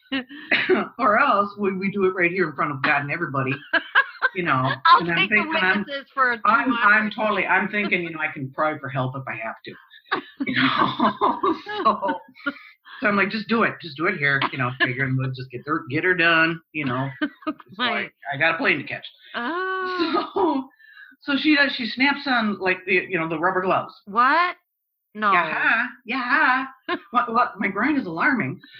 or 1.00 1.19
else 1.19 1.50
we, 1.59 1.75
we 1.77 1.91
do 1.91 2.05
it 2.05 2.12
right 2.12 2.31
here 2.31 2.50
in 2.50 2.55
front 2.55 2.71
of 2.71 2.81
God 2.81 3.01
and 3.01 3.12
everybody, 3.12 3.51
you 4.36 4.43
know. 4.43 4.71
I'll 4.86 5.01
and 5.01 5.12
I'm 5.12 5.27
thinking, 5.27 5.51
I'm, 5.59 5.79
witnesses 5.79 6.07
for 6.13 6.31
a 6.33 6.39
I'm, 6.45 6.74
I'm 6.74 7.12
totally, 7.12 7.45
I'm 7.45 7.67
thinking, 7.69 8.03
you 8.03 8.12
know, 8.12 8.19
I 8.19 8.31
can 8.31 8.50
cry 8.51 8.77
for 8.79 8.88
help 8.88 9.15
if 9.17 9.24
I 9.27 9.36
have 9.36 9.55
to, 9.65 9.74
you 10.45 10.55
know. 10.55 11.57
so, 11.83 12.19
so 13.01 13.08
I'm 13.08 13.16
like, 13.16 13.30
just 13.30 13.48
do 13.48 13.63
it, 13.63 13.74
just 13.82 13.98
do 13.98 14.08
it 14.08 14.18
here, 14.18 14.42
you 14.51 14.58
know. 14.58 14.72
Figuring 14.80 15.18
we'll 15.18 15.32
just 15.32 15.51
get 15.51 15.62
her, 15.66 15.86
get 15.89 16.04
her 16.04 16.13
done, 16.13 16.60
you 16.72 16.86
know. 16.86 17.10
So 17.75 17.84
I, 17.84 18.10
I 18.34 18.38
got 18.38 18.56
a 18.56 18.58
plane 18.58 18.77
to 18.80 18.84
catch. 18.84 19.06
Oh. 19.36 20.68
So, 21.24 21.34
so 21.34 21.38
she 21.42 21.56
does. 21.56 21.72
She 21.77 21.86
snaps 21.88 22.22
on 22.25 22.60
like 22.60 22.77
the, 22.86 22.94
you 22.94 23.20
know, 23.20 23.30
the 23.30 23.38
rubber 23.39 23.62
gloves. 23.62 23.94
What? 24.06 24.56
No. 25.13 25.32
Yeah, 25.32 25.86
yeah. 26.06 26.66
what, 27.12 27.32
what? 27.34 27.60
My 27.60 27.68
groin 27.68 28.00
is 28.00 28.06
alarming. 28.06 28.60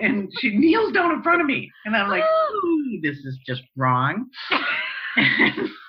and 0.00 0.30
she 0.40 0.56
kneels 0.56 0.92
down 0.92 1.12
in 1.12 1.22
front 1.22 1.40
of 1.40 1.46
me, 1.46 1.70
and 1.84 1.94
I'm 1.96 2.08
like, 2.08 2.24
this 3.02 3.16
is 3.18 3.38
just 3.46 3.62
wrong. 3.76 4.28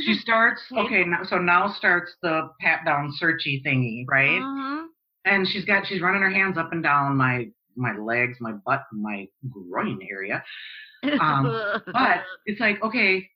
She 0.00 0.14
starts. 0.20 0.62
Okay, 0.76 1.04
now 1.04 1.24
so 1.24 1.38
now 1.38 1.72
starts 1.72 2.12
the 2.22 2.50
pat 2.60 2.84
down 2.84 3.12
searchy 3.20 3.62
thingy, 3.64 4.04
right? 4.08 4.40
Mhm. 4.42 4.86
and 5.24 5.46
she's 5.48 5.64
got 5.64 5.86
she's 5.86 6.00
running 6.00 6.22
her 6.22 6.30
hands 6.30 6.56
up 6.58 6.72
and 6.72 6.82
down 6.82 7.16
my 7.16 7.48
my 7.76 7.96
legs, 7.96 8.38
my 8.40 8.52
butt, 8.52 8.82
my 8.92 9.26
groin 9.50 10.00
area. 10.10 10.42
Um, 11.20 11.44
But 11.92 12.22
it's 12.46 12.60
like, 12.60 12.82
okay, 12.82 13.28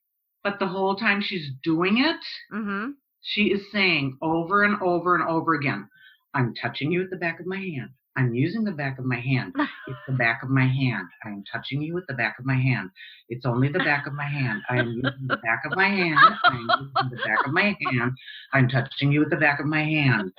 but 0.43 0.59
the 0.59 0.67
whole 0.67 0.95
time 0.95 1.21
she's 1.21 1.49
doing 1.63 1.97
it, 1.99 2.17
hmm 2.51 2.91
she 3.21 3.43
is 3.53 3.61
saying 3.71 4.17
over 4.21 4.63
and 4.63 4.81
over 4.81 5.15
and 5.15 5.23
over 5.27 5.53
again, 5.53 5.87
I'm 6.33 6.53
touching 6.55 6.91
you 6.91 7.03
at 7.03 7.09
the 7.09 7.15
back 7.15 7.39
of 7.39 7.45
my 7.45 7.57
hand. 7.57 7.91
I'm 8.15 8.33
using 8.33 8.63
the 8.63 8.71
back 8.71 8.99
of 8.99 9.05
my 9.05 9.19
hand. 9.19 9.53
It's 9.85 9.99
the 10.07 10.13
back 10.13 10.43
of 10.43 10.49
my 10.49 10.65
hand. 10.65 11.09
I'm 11.25 11.43
touching 11.51 11.81
you 11.81 11.93
with 11.93 12.07
the 12.07 12.13
back 12.13 12.39
of 12.39 12.45
my 12.45 12.55
hand. 12.55 12.89
It's 13.27 13.45
only 13.45 13.67
the 13.67 13.79
back 13.79 14.07
of 14.07 14.13
my 14.13 14.25
hand. 14.25 14.61
I 14.69 14.77
am 14.77 14.87
using 14.87 15.27
the 15.27 15.35
back 15.37 15.63
of 15.65 15.75
my 15.75 15.89
hand. 15.89 16.17
I'm 16.45 16.67
using 16.69 17.09
the 17.09 17.17
back 17.17 17.45
of 17.45 17.51
my 17.51 17.75
hand. 17.91 18.11
I'm 18.53 18.69
touching 18.69 19.11
you 19.11 19.19
with 19.19 19.29
the 19.29 19.35
back 19.35 19.59
of 19.59 19.65
my 19.65 19.83
hand. 19.83 20.31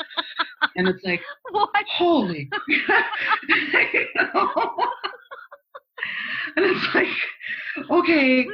And 0.76 0.88
it's 0.88 1.04
like, 1.04 1.21
What? 1.50 1.69
holy. 1.87 2.49
You 2.69 2.78
know? 4.35 4.73
and 6.57 6.64
it's 6.64 6.95
like, 6.95 7.90
okay, 7.90 8.47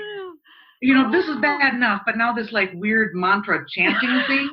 you 0.80 0.94
know, 0.94 1.12
this 1.12 1.26
is 1.26 1.36
oh. 1.36 1.40
bad 1.40 1.74
enough, 1.74 2.02
but 2.06 2.16
now 2.16 2.32
this 2.32 2.52
like 2.52 2.70
weird 2.74 3.14
mantra 3.14 3.64
chanting 3.68 4.22
thing. 4.26 4.50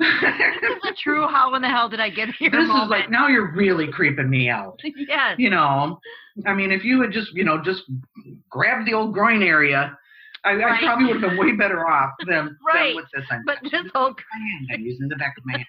This 0.00 0.76
is 0.76 0.90
a 0.90 0.94
true 1.02 1.26
how 1.28 1.54
in 1.54 1.62
the 1.62 1.68
hell 1.68 1.88
did 1.88 2.00
I 2.00 2.10
get 2.10 2.30
here 2.38 2.50
this 2.50 2.64
is 2.64 2.88
like 2.88 3.10
now 3.10 3.28
you're 3.28 3.52
really 3.52 3.86
creeping 3.90 4.30
me 4.30 4.48
out. 4.48 4.80
yes. 4.96 5.36
You 5.38 5.50
know, 5.50 6.00
I 6.46 6.54
mean, 6.54 6.72
if 6.72 6.84
you 6.84 7.00
had 7.02 7.12
just, 7.12 7.32
you 7.34 7.44
know, 7.44 7.60
just 7.62 7.82
grabbed 8.48 8.86
the 8.86 8.94
old 8.94 9.12
groin 9.12 9.42
area, 9.42 9.96
I, 10.44 10.52
I 10.52 10.78
probably 10.80 11.06
would 11.12 11.22
have 11.22 11.30
been 11.32 11.38
way 11.38 11.52
better 11.52 11.86
off 11.86 12.12
than, 12.26 12.56
Right. 12.66 12.88
than 12.88 12.96
with 12.96 13.06
this. 13.14 13.24
I'm 13.30 13.42
But 13.44 13.58
this 13.62 13.90
whole 13.94 14.10
my 14.10 14.38
hand. 14.38 14.68
I'm 14.72 14.80
using 14.80 15.08
the 15.08 15.16
back 15.16 15.34
of 15.36 15.44
my 15.44 15.52
hand. 15.58 15.66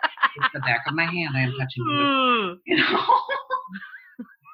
The 0.54 0.60
back 0.62 0.84
of 0.88 0.94
my 0.94 1.06
hand. 1.06 1.36
I 1.36 1.42
am 1.42 1.52
touching 1.60 1.84
you. 1.84 1.92
Mm. 1.92 2.58
you 2.66 2.78
know. 2.78 3.20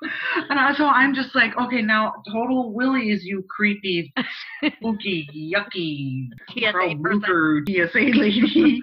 and 0.49 0.77
so 0.77 0.85
I'm 0.85 1.13
just 1.13 1.35
like, 1.35 1.55
okay, 1.57 1.81
now 1.81 2.13
total 2.31 2.73
Willie 2.73 3.11
is 3.11 3.23
you 3.23 3.43
creepy, 3.49 4.11
spooky, 4.77 5.53
yucky, 5.55 6.29
TSA 6.49 6.71
Frau 6.71 7.61
TSA 7.67 7.99
lady. 8.17 8.81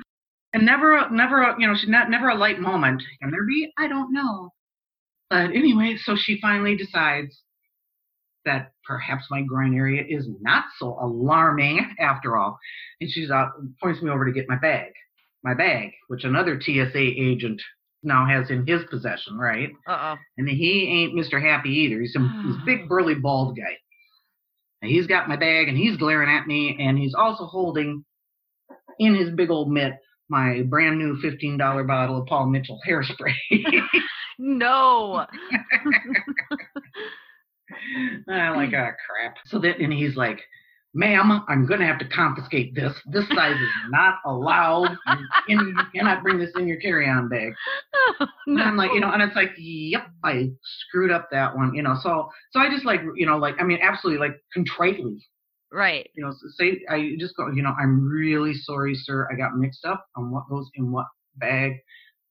And 0.55 0.65
never, 0.65 0.97
a- 0.97 1.13
never, 1.13 1.43
a, 1.43 1.57
you 1.59 1.67
know, 1.67 1.75
she's 1.77 1.91
not 1.91 2.09
never 2.09 2.29
a 2.29 2.35
light 2.35 2.61
moment. 2.61 3.03
Can 3.21 3.31
there 3.31 3.45
be? 3.45 3.71
I 3.77 3.89
don't 3.89 4.13
know. 4.13 4.51
But 5.29 5.51
anyway, 5.51 5.97
so 6.03 6.17
she 6.17 6.41
finally 6.41 6.77
decides 6.77 7.43
that 8.45 8.73
perhaps 8.87 9.25
my 9.31 9.43
groin 9.43 9.75
area 9.75 10.05
is 10.09 10.29
not 10.41 10.65
so 10.79 10.97
alarming 11.01 11.95
after 12.01 12.37
all, 12.37 12.59
and 13.01 13.11
she's 13.11 13.31
uh, 13.31 13.49
points 13.83 14.01
me 14.01 14.11
over 14.11 14.25
to 14.25 14.33
get 14.33 14.49
my 14.49 14.57
bag, 14.57 14.93
my 15.43 15.55
bag, 15.55 15.91
which 16.09 16.25
another 16.25 16.61
TSA 16.61 16.97
agent 16.97 17.61
now 18.05 18.27
has 18.27 18.51
in 18.51 18.67
his 18.67 18.83
possession, 18.91 19.37
right? 19.37 19.71
Uh-oh. 19.89 20.17
And 20.37 20.49
he 20.49 20.87
ain't 20.89 21.15
Mr. 21.15 21.43
Happy 21.43 21.71
either. 21.71 22.01
He's 22.01 22.13
some 22.13 22.45
he's 22.47 22.57
a 22.57 22.65
big 22.65 22.89
burly 22.89 23.15
bald 23.15 23.57
guy. 23.57 23.77
And 24.83 24.91
he's 24.91 25.07
got 25.07 25.29
my 25.29 25.37
bag 25.37 25.69
and 25.69 25.79
he's 25.79 25.97
glaring 25.97 26.29
at 26.29 26.47
me 26.47 26.77
and 26.79 26.99
he's 26.99 27.15
also 27.15 27.47
holding 27.47 28.05
in 28.99 29.15
his 29.15 29.31
big 29.31 29.51
old 29.51 29.71
mitt 29.71 29.95
my 30.29 30.63
brand 30.69 30.99
new 30.99 31.17
fifteen 31.21 31.57
dollar 31.57 31.85
bottle 31.85 32.21
of 32.21 32.27
Paul 32.27 32.47
Mitchell 32.47 32.81
hairspray. 32.87 33.35
No. 34.39 35.27
I'm 38.29 38.57
like, 38.57 38.71
ah 38.75 38.91
crap. 39.07 39.37
So 39.47 39.59
then 39.59 39.75
and 39.81 39.93
he's 39.93 40.17
like, 40.17 40.41
Ma'am, 40.97 41.45
I'm 41.49 41.67
gonna 41.67 41.87
have 41.87 41.99
to 41.99 42.09
confiscate 42.09 42.75
this. 42.75 42.93
This 43.07 43.29
size 43.35 43.57
is 43.57 43.69
not 43.91 44.21
allowed. 44.25 44.97
You, 45.49 45.61
you 45.61 45.77
cannot 45.95 46.23
bring 46.23 46.39
this 46.39 46.53
in 46.57 46.69
your 46.69 46.79
carry-on 46.79 47.29
bag. 47.29 47.53
And 48.47 48.61
I'm 48.61 48.77
like, 48.77 48.91
you 48.93 49.01
know, 49.01 49.11
and 49.11 49.23
it's 49.23 49.35
like, 49.35 49.53
yep, 49.57 50.07
I 50.23 50.51
screwed 50.63 51.11
up 51.11 51.29
that 51.33 51.57
one, 51.57 51.75
you 51.75 51.83
know. 51.83 51.97
So, 52.03 52.29
so 52.51 52.61
I 52.61 52.69
just 52.71 52.85
like, 52.85 53.01
you 53.17 53.25
know, 53.27 53.39
like, 53.39 53.55
I 53.59 53.65
mean, 53.65 53.79
absolutely, 53.83 54.21
like, 54.25 54.37
contritely 54.53 55.27
Right. 55.75 56.09
You 56.15 56.25
know, 56.25 56.33
say 56.57 56.81
I 56.89 57.17
just 57.19 57.37
go. 57.37 57.51
You 57.51 57.63
know, 57.63 57.75
I'm 57.79 58.07
really 58.07 58.55
sorry, 58.55 58.95
sir. 58.95 59.27
I 59.33 59.35
got 59.35 59.57
mixed 59.57 59.85
up 59.85 60.07
on 60.17 60.31
what 60.31 60.49
goes 60.49 60.71
in 60.77 60.93
what 60.93 61.07
bag. 61.37 61.73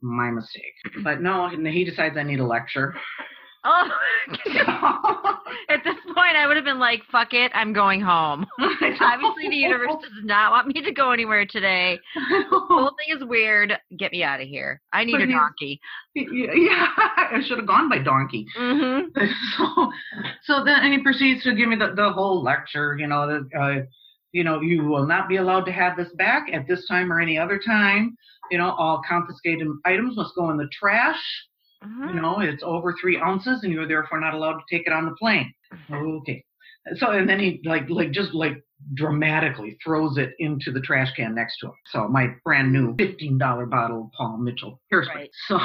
My 0.01 0.31
mistake. 0.31 0.73
But 1.03 1.21
no, 1.21 1.49
he 1.49 1.85
decides 1.85 2.17
I 2.17 2.23
need 2.23 2.41
a 2.41 2.45
lecture. 2.45 2.93
Oh, 3.65 3.89
at 5.69 5.83
this 5.85 5.95
point, 6.05 6.35
I 6.35 6.47
would 6.47 6.57
have 6.57 6.65
been 6.65 6.79
like, 6.79 7.01
"Fuck 7.11 7.33
it, 7.33 7.51
I'm 7.55 7.71
going 7.71 8.01
home." 8.01 8.45
Obviously, 8.59 9.49
the 9.49 9.55
universe 9.55 9.95
does 10.01 10.11
not 10.23 10.51
want 10.51 10.67
me 10.67 10.81
to 10.81 10.91
go 10.91 11.11
anywhere 11.11 11.45
today. 11.45 11.97
The 12.15 12.59
whole 12.67 12.91
thing 12.97 13.17
is 13.17 13.23
weird. 13.25 13.73
Get 13.97 14.11
me 14.11 14.23
out 14.23 14.41
of 14.41 14.47
here. 14.47 14.81
I 14.91 15.05
need 15.05 15.13
But 15.13 15.21
a 15.21 15.27
donkey. 15.27 15.79
yeah, 16.13 16.87
I 16.97 17.39
should 17.47 17.57
have 17.57 17.67
gone 17.67 17.89
by 17.89 17.99
donkey. 17.99 18.45
hmm 18.55 18.99
so, 19.57 19.91
so 20.43 20.63
then 20.63 20.79
and 20.81 20.93
he 20.93 21.01
proceeds 21.01 21.43
to 21.43 21.55
give 21.55 21.69
me 21.69 21.77
the, 21.77 21.93
the 21.95 22.11
whole 22.11 22.43
lecture. 22.43 22.97
You 22.99 23.07
know, 23.07 23.27
that 23.27 23.59
uh, 23.59 23.85
you 24.33 24.43
know, 24.43 24.59
you 24.59 24.83
will 24.83 25.07
not 25.07 25.29
be 25.29 25.37
allowed 25.37 25.65
to 25.65 25.71
have 25.71 25.95
this 25.95 26.09
back 26.17 26.47
at 26.51 26.67
this 26.67 26.85
time 26.87 27.13
or 27.13 27.21
any 27.21 27.37
other 27.37 27.59
time. 27.65 28.17
You 28.51 28.57
know, 28.57 28.71
all 28.71 29.01
confiscated 29.07 29.67
items 29.85 30.17
must 30.17 30.35
go 30.35 30.49
in 30.49 30.57
the 30.57 30.67
trash. 30.77 31.21
Mm-hmm. 31.83 32.09
You 32.15 32.21
know, 32.21 32.39
it's 32.39 32.63
over 32.63 32.95
three 32.99 33.17
ounces, 33.19 33.63
and 33.63 33.71
you're 33.73 33.87
therefore 33.87 34.19
not 34.19 34.33
allowed 34.33 34.59
to 34.59 34.63
take 34.69 34.87
it 34.87 34.93
on 34.93 35.05
the 35.05 35.15
plane. 35.15 35.53
Okay. 35.91 36.43
So 36.95 37.11
and 37.11 37.27
then 37.29 37.39
he 37.39 37.61
like 37.65 37.89
like 37.89 38.11
just 38.11 38.33
like 38.33 38.61
dramatically 38.93 39.77
throws 39.83 40.17
it 40.17 40.31
into 40.39 40.71
the 40.71 40.81
trash 40.81 41.11
can 41.15 41.33
next 41.33 41.57
to 41.59 41.67
him. 41.67 41.73
So 41.91 42.07
my 42.07 42.27
brand 42.43 42.71
new 42.73 42.95
fifteen 42.97 43.37
dollar 43.37 43.65
bottle 43.65 44.05
of 44.05 44.11
Paul 44.11 44.37
Mitchell 44.37 44.81
hairspray. 44.91 45.07
Right. 45.15 45.29
So 45.47 45.59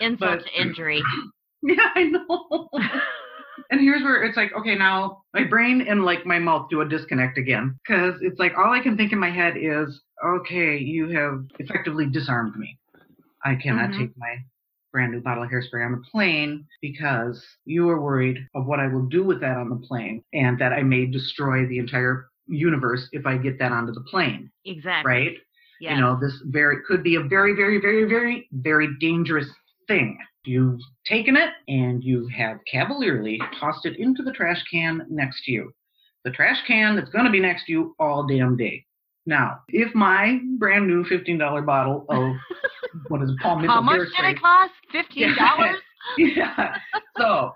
Insult 0.00 0.40
to 0.44 0.60
injury. 0.60 1.02
yeah, 1.62 1.90
I 1.94 2.04
know. 2.04 2.68
and 3.70 3.80
here's 3.80 4.02
where 4.02 4.22
it's 4.24 4.36
like, 4.36 4.52
okay, 4.58 4.74
now 4.76 5.22
my 5.34 5.44
brain 5.44 5.84
and 5.86 6.04
like 6.04 6.24
my 6.24 6.38
mouth 6.38 6.68
do 6.70 6.80
a 6.80 6.88
disconnect 6.88 7.36
again 7.38 7.78
because 7.86 8.14
it's 8.22 8.38
like 8.38 8.52
all 8.56 8.72
I 8.72 8.80
can 8.82 8.96
think 8.96 9.12
in 9.12 9.18
my 9.18 9.30
head 9.30 9.54
is, 9.56 10.00
okay, 10.24 10.78
you 10.78 11.08
have 11.10 11.44
effectively 11.58 12.06
disarmed 12.06 12.56
me. 12.56 12.78
I 13.44 13.56
cannot 13.56 13.90
Mhm. 13.90 13.98
take 13.98 14.16
my 14.16 14.36
brand 14.92 15.12
new 15.12 15.20
bottle 15.20 15.44
of 15.44 15.50
hairspray 15.50 15.84
on 15.84 15.92
the 15.92 16.02
plane 16.10 16.66
because 16.80 17.44
you 17.64 17.88
are 17.88 18.00
worried 18.00 18.38
of 18.54 18.66
what 18.66 18.80
I 18.80 18.86
will 18.86 19.06
do 19.06 19.22
with 19.24 19.40
that 19.40 19.56
on 19.56 19.68
the 19.68 19.86
plane 19.86 20.22
and 20.32 20.58
that 20.58 20.72
I 20.72 20.82
may 20.82 21.06
destroy 21.06 21.66
the 21.66 21.78
entire 21.78 22.28
universe 22.46 23.08
if 23.12 23.26
I 23.26 23.36
get 23.36 23.58
that 23.58 23.72
onto 23.72 23.92
the 23.92 24.02
plane, 24.02 24.50
exactly. 24.64 25.10
right? 25.10 25.36
Yeah. 25.80 25.94
You 25.94 26.00
know, 26.00 26.18
this 26.20 26.34
very 26.46 26.78
could 26.86 27.02
be 27.02 27.14
a 27.14 27.22
very, 27.22 27.54
very, 27.54 27.80
very, 27.80 28.04
very, 28.04 28.48
very 28.52 28.88
dangerous 29.00 29.48
thing. 29.88 30.18
You've 30.44 30.80
taken 31.06 31.36
it 31.36 31.50
and 31.68 32.02
you 32.02 32.26
have 32.28 32.58
cavalierly 32.70 33.40
tossed 33.58 33.86
it 33.86 33.98
into 33.98 34.22
the 34.22 34.32
trash 34.32 34.62
can 34.70 35.06
next 35.08 35.44
to 35.44 35.52
you. 35.52 35.72
The 36.24 36.30
trash 36.30 36.58
can 36.66 36.96
that's 36.96 37.10
going 37.10 37.24
to 37.24 37.30
be 37.30 37.40
next 37.40 37.66
to 37.66 37.72
you 37.72 37.94
all 37.98 38.26
damn 38.26 38.56
day. 38.56 38.84
Now, 39.26 39.60
if 39.68 39.94
my 39.94 40.40
brand 40.58 40.86
new 40.86 41.04
$15 41.04 41.66
bottle 41.66 42.06
of 42.08 42.32
what 43.08 43.22
is 43.22 43.30
it, 43.30 43.36
Paul 43.42 43.56
Mitchell 43.56 43.74
How 43.74 43.80
much 43.82 44.00
did 44.16 44.24
it 44.26 44.40
cost? 44.40 44.72
Fifteen 44.92 45.34
dollars. 45.36 45.76
yeah. 46.18 46.76
So, 47.18 47.52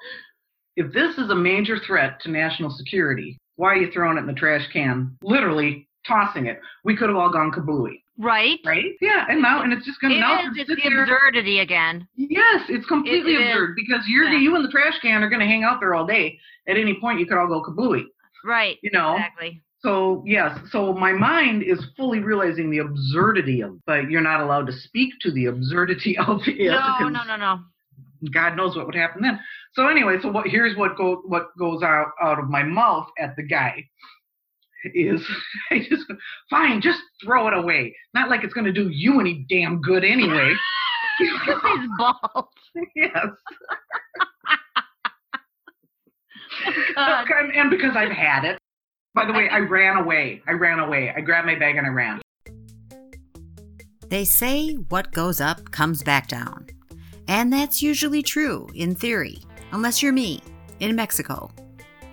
if 0.77 0.93
this 0.93 1.17
is 1.19 1.31
a 1.31 1.35
major 1.35 1.79
threat 1.87 2.21
to 2.23 2.31
national 2.31 2.71
security, 2.71 3.39
why 3.57 3.69
are 3.73 3.77
you 3.77 3.91
throwing 3.93 4.19
it 4.19 4.21
in 4.21 4.27
the 4.27 4.33
trash 4.35 4.67
can? 4.73 5.17
Literally 5.23 5.89
tossing 6.07 6.47
it. 6.47 6.61
We 6.85 6.97
could 6.97 7.09
have 7.09 7.17
all 7.17 7.31
gone 7.31 7.51
kabooey, 7.51 8.03
right. 8.19 8.59
right? 8.67 8.85
Yeah, 9.01 9.25
and 9.29 9.41
now 9.41 9.63
and 9.63 9.73
it's 9.73 9.87
just 9.87 10.01
gonna 10.01 10.17
It 10.17 10.21
now 10.21 10.41
is. 10.43 10.49
it's 10.57 10.69
the 10.69 10.77
there- 10.91 11.03
absurdity 11.05 11.61
again. 11.61 12.07
Yes, 12.17 12.63
it's 12.69 12.85
completely 12.87 13.35
It 13.37 13.41
is. 13.41 13.49
absurd 13.53 13.77
because 13.77 14.05
you're 14.07 14.25
Yeah. 14.29 14.39
you 14.39 14.55
and 14.57 14.65
the 14.65 14.71
trash 14.71 14.99
can 15.01 15.23
are 15.23 15.31
gonna 15.31 15.47
hang 15.47 15.65
out 15.65 15.81
there 15.81 15.95
all 15.95 16.05
day. 16.07 16.39
At 16.69 16.77
any 16.77 16.99
point, 17.01 17.21
you 17.21 17.27
could 17.27 17.39
all 17.39 17.47
go 17.49 17.63
kabooey. 17.63 18.05
Right. 18.45 18.77
You 18.83 18.91
know. 18.91 19.15
Exactly. 19.15 19.63
So 19.85 20.23
yes, 20.27 20.59
so 20.71 20.95
my 20.95 21.13
mind 21.13 21.63
is 21.63 21.79
fully 21.95 22.21
realizing 22.21 22.71
the 22.71 22.79
absurdity 22.79 23.61
of, 23.61 23.79
but 23.85 24.11
you're 24.11 24.23
not 24.23 24.41
allowed 24.41 24.67
to 24.69 24.73
speak 24.73 25.13
to 25.21 25.31
the 25.31 25.45
absurdity 25.45 26.17
of 26.27 26.41
it. 26.47 26.71
No, 26.71 27.09
no, 27.09 27.23
no, 27.25 27.37
no. 27.37 27.61
God 28.33 28.57
knows 28.57 28.75
what 28.75 28.87
would 28.87 28.95
happen 28.95 29.21
then. 29.21 29.39
So 29.75 29.87
anyway, 29.87 30.17
so 30.23 30.31
what 30.31 30.47
here's 30.47 30.75
what 30.79 30.97
go 30.97 31.23
what 31.27 31.49
goes 31.59 31.83
out 31.83 32.13
out 32.23 32.39
of 32.39 32.49
my 32.49 32.63
mouth 32.63 33.07
at 33.19 33.37
the 33.37 33.43
guy 33.43 33.85
is 34.95 35.21
I 35.71 35.81
just 35.81 36.11
fine, 36.49 36.81
just 36.81 37.01
throw 37.23 37.47
it 37.49 37.55
away. 37.55 37.95
Not 38.15 38.31
like 38.31 38.43
it's 38.43 38.55
gonna 38.55 38.73
do 38.73 38.89
you 38.89 39.21
any 39.21 39.45
damn 39.51 39.83
good 39.83 40.03
anyway. 40.03 40.51
He's 41.19 41.31
bald. 41.99 42.47
yes. 42.97 43.27
And 47.55 47.71
because 47.71 47.95
I've 47.95 48.11
had 48.11 48.45
it. 48.45 48.59
By 49.15 49.27
the 49.27 49.33
way, 49.33 49.49
I 49.49 49.61
ran 49.61 49.97
away. 49.97 50.43
I 50.49 50.53
ran 50.53 50.81
away. 50.81 51.13
I 51.17 51.21
grabbed 51.21 51.47
my 51.47 51.55
bag 51.55 51.77
and 51.77 51.87
I 51.87 51.91
ran. 51.91 52.21
They 54.09 54.25
say 54.25 54.75
what 54.75 55.13
goes 55.13 55.41
up 55.41 55.71
comes 55.71 56.03
back 56.03 56.27
down. 56.27 56.67
And 57.29 57.53
that's 57.53 57.81
usually 57.81 58.23
true, 58.23 58.69
in 58.75 58.95
theory, 58.95 59.39
unless 59.73 60.03
you're 60.03 60.13
me, 60.13 60.43
in 60.81 60.95
Mexico, 60.97 61.51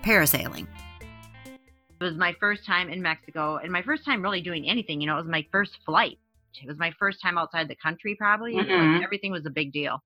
parasailing. 0.02 0.68
It 1.42 2.04
was 2.04 2.14
my 2.14 2.34
first 2.38 2.64
time 2.64 2.88
in 2.88 3.02
Mexico 3.02 3.56
and 3.56 3.70
my 3.70 3.82
first 3.82 4.04
time 4.04 4.22
really 4.22 4.40
doing 4.40 4.68
anything. 4.68 5.00
You 5.00 5.08
know, 5.08 5.14
it 5.14 5.22
was 5.22 5.30
my 5.30 5.44
first 5.50 5.78
flight. 5.84 6.18
It 6.62 6.68
was 6.68 6.78
my 6.78 6.92
first 6.98 7.20
time 7.20 7.36
outside 7.36 7.66
the 7.68 7.76
country, 7.76 8.14
probably. 8.14 8.54
It 8.54 8.58
was 8.58 8.66
like 8.66 8.76
mm-hmm. 8.76 9.04
everything 9.04 9.32
was 9.32 9.46
a 9.46 9.50
big 9.50 9.72
deal. 9.72 9.98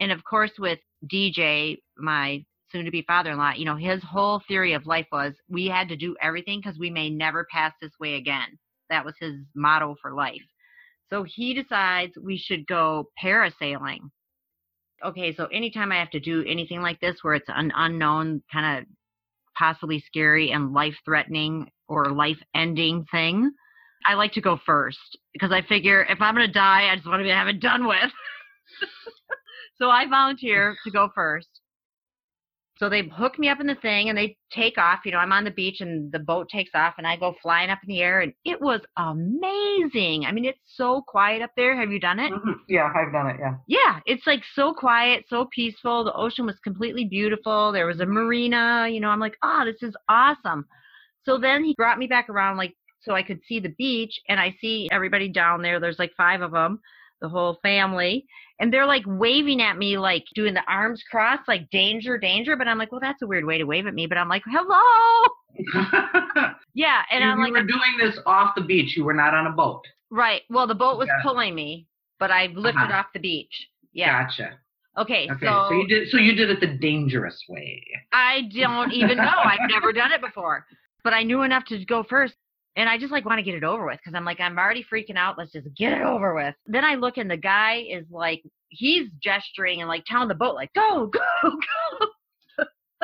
And 0.00 0.12
of 0.12 0.22
course, 0.24 0.52
with 0.58 0.80
DJ, 1.10 1.78
my 1.96 2.44
soon 2.72 2.84
to 2.84 2.90
be 2.90 3.02
father 3.02 3.30
in 3.30 3.38
law, 3.38 3.52
you 3.52 3.64
know, 3.64 3.76
his 3.76 4.02
whole 4.02 4.42
theory 4.48 4.72
of 4.72 4.86
life 4.86 5.06
was 5.12 5.34
we 5.48 5.66
had 5.66 5.88
to 5.88 5.96
do 5.96 6.16
everything 6.20 6.60
because 6.60 6.78
we 6.78 6.90
may 6.90 7.10
never 7.10 7.46
pass 7.50 7.72
this 7.80 7.92
way 8.00 8.14
again. 8.14 8.58
That 8.90 9.04
was 9.04 9.14
his 9.20 9.34
motto 9.54 9.96
for 10.00 10.12
life. 10.12 10.42
So 11.10 11.24
he 11.24 11.54
decides 11.54 12.12
we 12.20 12.38
should 12.38 12.66
go 12.66 13.10
parasailing. 13.22 14.10
Okay, 15.04 15.34
so 15.34 15.46
anytime 15.46 15.92
I 15.92 15.98
have 15.98 16.10
to 16.10 16.20
do 16.20 16.44
anything 16.46 16.80
like 16.80 17.00
this 17.00 17.16
where 17.22 17.34
it's 17.34 17.48
an 17.48 17.72
unknown 17.74 18.42
kind 18.52 18.78
of 18.78 18.86
possibly 19.58 20.02
scary 20.06 20.52
and 20.52 20.72
life 20.72 20.94
threatening 21.04 21.70
or 21.88 22.12
life 22.12 22.38
ending 22.54 23.04
thing, 23.10 23.52
I 24.06 24.14
like 24.14 24.32
to 24.32 24.40
go 24.40 24.58
first 24.64 25.18
because 25.32 25.52
I 25.52 25.62
figure 25.62 26.06
if 26.08 26.20
I'm 26.20 26.34
going 26.34 26.46
to 26.46 26.52
die, 26.52 26.88
I 26.90 26.96
just 26.96 27.06
want 27.06 27.22
to 27.22 27.34
have 27.34 27.48
it 27.48 27.60
done 27.60 27.86
with. 27.86 27.98
so 29.78 29.90
I 29.90 30.06
volunteer 30.08 30.76
to 30.84 30.90
go 30.90 31.10
first. 31.14 31.51
So 32.82 32.88
they 32.88 33.02
hook 33.16 33.38
me 33.38 33.48
up 33.48 33.60
in 33.60 33.68
the 33.68 33.76
thing 33.76 34.08
and 34.08 34.18
they 34.18 34.36
take 34.50 34.76
off. 34.76 35.02
You 35.04 35.12
know, 35.12 35.18
I'm 35.18 35.30
on 35.30 35.44
the 35.44 35.52
beach 35.52 35.80
and 35.80 36.10
the 36.10 36.18
boat 36.18 36.48
takes 36.48 36.72
off 36.74 36.94
and 36.98 37.06
I 37.06 37.16
go 37.16 37.32
flying 37.40 37.70
up 37.70 37.78
in 37.84 37.88
the 37.88 38.00
air 38.00 38.22
and 38.22 38.32
it 38.44 38.60
was 38.60 38.80
amazing. 38.96 40.24
I 40.26 40.32
mean, 40.32 40.44
it's 40.44 40.58
so 40.74 41.00
quiet 41.06 41.42
up 41.42 41.52
there. 41.56 41.76
Have 41.76 41.92
you 41.92 42.00
done 42.00 42.18
it? 42.18 42.32
Mhm. 42.32 42.58
Yeah, 42.68 42.92
I've 42.92 43.12
done 43.12 43.28
it. 43.28 43.36
Yeah. 43.38 43.54
Yeah, 43.68 44.00
it's 44.04 44.26
like 44.26 44.42
so 44.56 44.74
quiet, 44.74 45.26
so 45.28 45.44
peaceful. 45.54 46.02
The 46.02 46.12
ocean 46.14 46.44
was 46.44 46.58
completely 46.58 47.04
beautiful. 47.04 47.70
There 47.70 47.86
was 47.86 48.00
a 48.00 48.06
marina, 48.06 48.88
you 48.90 48.98
know, 48.98 49.10
I'm 49.10 49.20
like, 49.20 49.36
oh, 49.44 49.64
this 49.64 49.80
is 49.88 49.94
awesome. 50.08 50.66
So 51.24 51.38
then 51.38 51.62
he 51.62 51.74
brought 51.76 52.00
me 52.00 52.08
back 52.08 52.28
around, 52.28 52.56
like, 52.56 52.74
so 53.02 53.14
I 53.14 53.22
could 53.22 53.42
see 53.46 53.60
the 53.60 53.76
beach 53.78 54.18
and 54.28 54.40
I 54.40 54.56
see 54.60 54.88
everybody 54.90 55.28
down 55.28 55.62
there. 55.62 55.78
There's 55.78 56.00
like 56.00 56.14
five 56.16 56.40
of 56.42 56.50
them, 56.50 56.80
the 57.22 57.28
whole 57.30 57.58
family. 57.62 58.26
And 58.60 58.72
they're 58.72 58.86
like 58.86 59.04
waving 59.06 59.62
at 59.62 59.78
me, 59.78 59.96
like 59.98 60.24
doing 60.34 60.52
the 60.54 60.62
arms 60.68 61.02
crossed, 61.10 61.48
like 61.48 61.70
danger, 61.70 62.18
danger. 62.18 62.54
But 62.56 62.68
I'm 62.68 62.76
like, 62.78 62.92
well, 62.92 63.00
that's 63.00 63.22
a 63.22 63.26
weird 63.26 63.44
way 63.46 63.56
to 63.58 63.64
wave 63.64 63.86
at 63.86 63.94
me. 63.94 64.06
But 64.06 64.18
I'm 64.18 64.28
like, 64.28 64.42
hello. 64.46 65.28
Yeah. 66.74 67.02
And 67.10 67.22
you, 67.22 67.30
I'm 67.30 67.38
you 67.38 67.44
like, 67.44 67.52
were 67.52 67.66
doing 67.66 67.98
this 68.00 68.18
off 68.26 68.54
the 68.56 68.62
beach. 68.62 68.96
You 68.96 69.04
were 69.04 69.12
not 69.14 69.34
on 69.34 69.46
a 69.46 69.50
boat. 69.52 69.82
right. 70.10 70.42
Well, 70.48 70.66
the 70.66 70.74
boat 70.74 70.98
was 70.98 71.08
Yeah. 71.08 71.22
pulling 71.22 71.54
me, 71.54 71.86
but 72.18 72.30
I 72.30 72.46
lifted 72.46 72.82
Uh-huh. 72.84 72.94
off 73.00 73.06
the 73.12 73.20
beach. 73.20 73.68
Yeah. 73.92 74.22
Gotcha. 74.24 74.58
Okay. 74.98 75.28
Okay. 75.30 75.46
So, 75.46 75.70
you 75.72 75.86
did. 75.88 76.08
So 76.08 76.16
you 76.18 76.34
did 76.34 76.50
it 76.50 76.60
the 76.60 76.66
dangerous 76.78 77.38
way. 77.48 77.82
I 78.12 78.42
don't 78.58 78.92
even 78.92 79.16
know. 79.18 79.24
I've 79.44 79.68
never 79.68 79.92
done 79.92 80.12
it 80.12 80.20
before. 80.20 80.66
But 81.04 81.12
I 81.14 81.22
knew 81.24 81.42
enough 81.42 81.64
to 81.66 81.84
go 81.84 82.02
first. 82.08 82.34
And 82.76 82.88
I 82.88 82.96
just 82.98 83.12
like 83.12 83.24
want 83.26 83.38
to 83.38 83.42
get 83.42 83.54
it 83.54 83.64
over 83.64 83.84
with 83.86 83.98
because 83.98 84.14
I'm 84.14 84.24
like, 84.24 84.40
I'm 84.40 84.58
already 84.58 84.84
freaking 84.90 85.16
out. 85.16 85.36
Let's 85.36 85.52
just 85.52 85.68
get 85.76 85.92
it 85.92 86.02
over 86.02 86.34
with. 86.34 86.54
Then 86.66 86.84
I 86.84 86.94
look 86.94 87.18
and 87.18 87.30
the 87.30 87.36
guy 87.36 87.84
is 87.90 88.06
like, 88.10 88.42
he's 88.68 89.08
gesturing 89.22 89.80
and 89.80 89.88
like 89.88 90.04
telling 90.06 90.28
the 90.28 90.34
boat, 90.34 90.54
like, 90.54 90.72
go, 90.74 91.06
go, 91.12 91.20
go. 91.42 92.06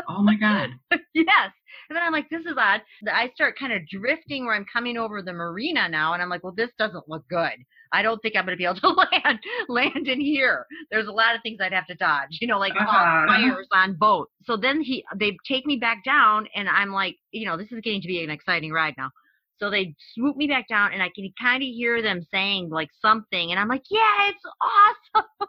Oh 0.09 0.23
my 0.23 0.37
God. 0.37 0.71
yes. 1.15 1.51
And 1.91 1.97
then 1.97 2.03
I'm 2.03 2.13
like, 2.13 2.29
this 2.31 2.43
is 2.47 2.55
odd. 2.57 2.81
I 3.11 3.31
start 3.35 3.59
kind 3.59 3.73
of 3.73 3.87
drifting 3.89 4.47
where 4.47 4.55
I'm 4.55 4.65
coming 4.73 4.97
over 4.97 5.21
the 5.23 5.33
marina 5.33 5.89
now. 5.89 6.13
And 6.13 6.23
I'm 6.23 6.29
like, 6.29 6.45
well, 6.45 6.55
this 6.57 6.71
doesn't 6.79 7.09
look 7.09 7.27
good. 7.29 7.53
I 7.93 8.03
don't 8.03 8.21
think 8.21 8.37
I'm 8.37 8.45
going 8.45 8.57
to 8.57 8.59
be 8.59 8.65
able 8.65 8.77
to 8.81 8.89
land 9.25 9.39
land 9.69 10.07
in 10.09 10.21
here. 10.21 10.67
There's 10.91 11.09
a 11.09 11.13
lot 11.13 11.35
of 11.35 11.43
things 11.43 11.59
I'd 11.61 11.73
have 11.73 11.87
to 11.89 11.95
dodge, 11.95 12.39
you 12.41 12.47
know, 12.47 12.59
like 12.59 12.75
uh, 12.75 12.85
Uh-huh. 12.85 13.27
fires 13.27 13.67
on 13.73 13.95
boat. 13.95 14.31
So 14.45 14.57
then 14.57 14.81
he 14.83 15.05
they 15.19 15.37
take 15.47 15.67
me 15.67 15.77
back 15.77 16.05
down, 16.05 16.47
and 16.55 16.69
I'm 16.69 16.93
like, 16.93 17.17
you 17.33 17.47
know, 17.47 17.57
this 17.57 17.73
is 17.73 17.81
getting 17.83 18.03
to 18.03 18.09
be 18.09 18.23
an 18.23 18.31
exciting 18.31 18.73
ride 18.73 18.95
now. 18.99 19.11
So 19.59 19.71
they 19.71 19.94
swoop 20.14 20.37
me 20.37 20.47
back 20.47 20.68
down, 20.68 20.92
and 20.92 21.03
I 21.03 21.11
can 21.14 21.33
kind 21.40 21.62
of 21.62 21.68
hear 21.68 22.01
them 22.03 22.27
saying 22.31 22.71
like 22.71 22.90
something, 23.03 23.51
and 23.51 23.59
I'm 23.59 23.68
like, 23.68 23.85
yeah, 23.90 24.29
it's 24.29 24.44
awesome. 24.62 25.49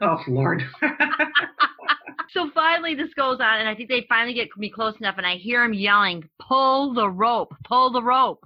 Oh, 0.00 0.20
Lord. 0.26 0.64
so 2.30 2.50
finally, 2.54 2.94
this 2.94 3.12
goes 3.14 3.38
on, 3.40 3.60
and 3.60 3.68
I 3.68 3.74
think 3.74 3.88
they 3.88 4.06
finally 4.08 4.34
get 4.34 4.48
me 4.56 4.70
close 4.70 4.96
enough, 4.98 5.14
and 5.18 5.26
I 5.26 5.36
hear 5.36 5.62
him 5.64 5.74
yelling, 5.74 6.28
Pull 6.40 6.94
the 6.94 7.08
rope, 7.08 7.54
pull 7.64 7.92
the 7.92 8.02
rope. 8.02 8.44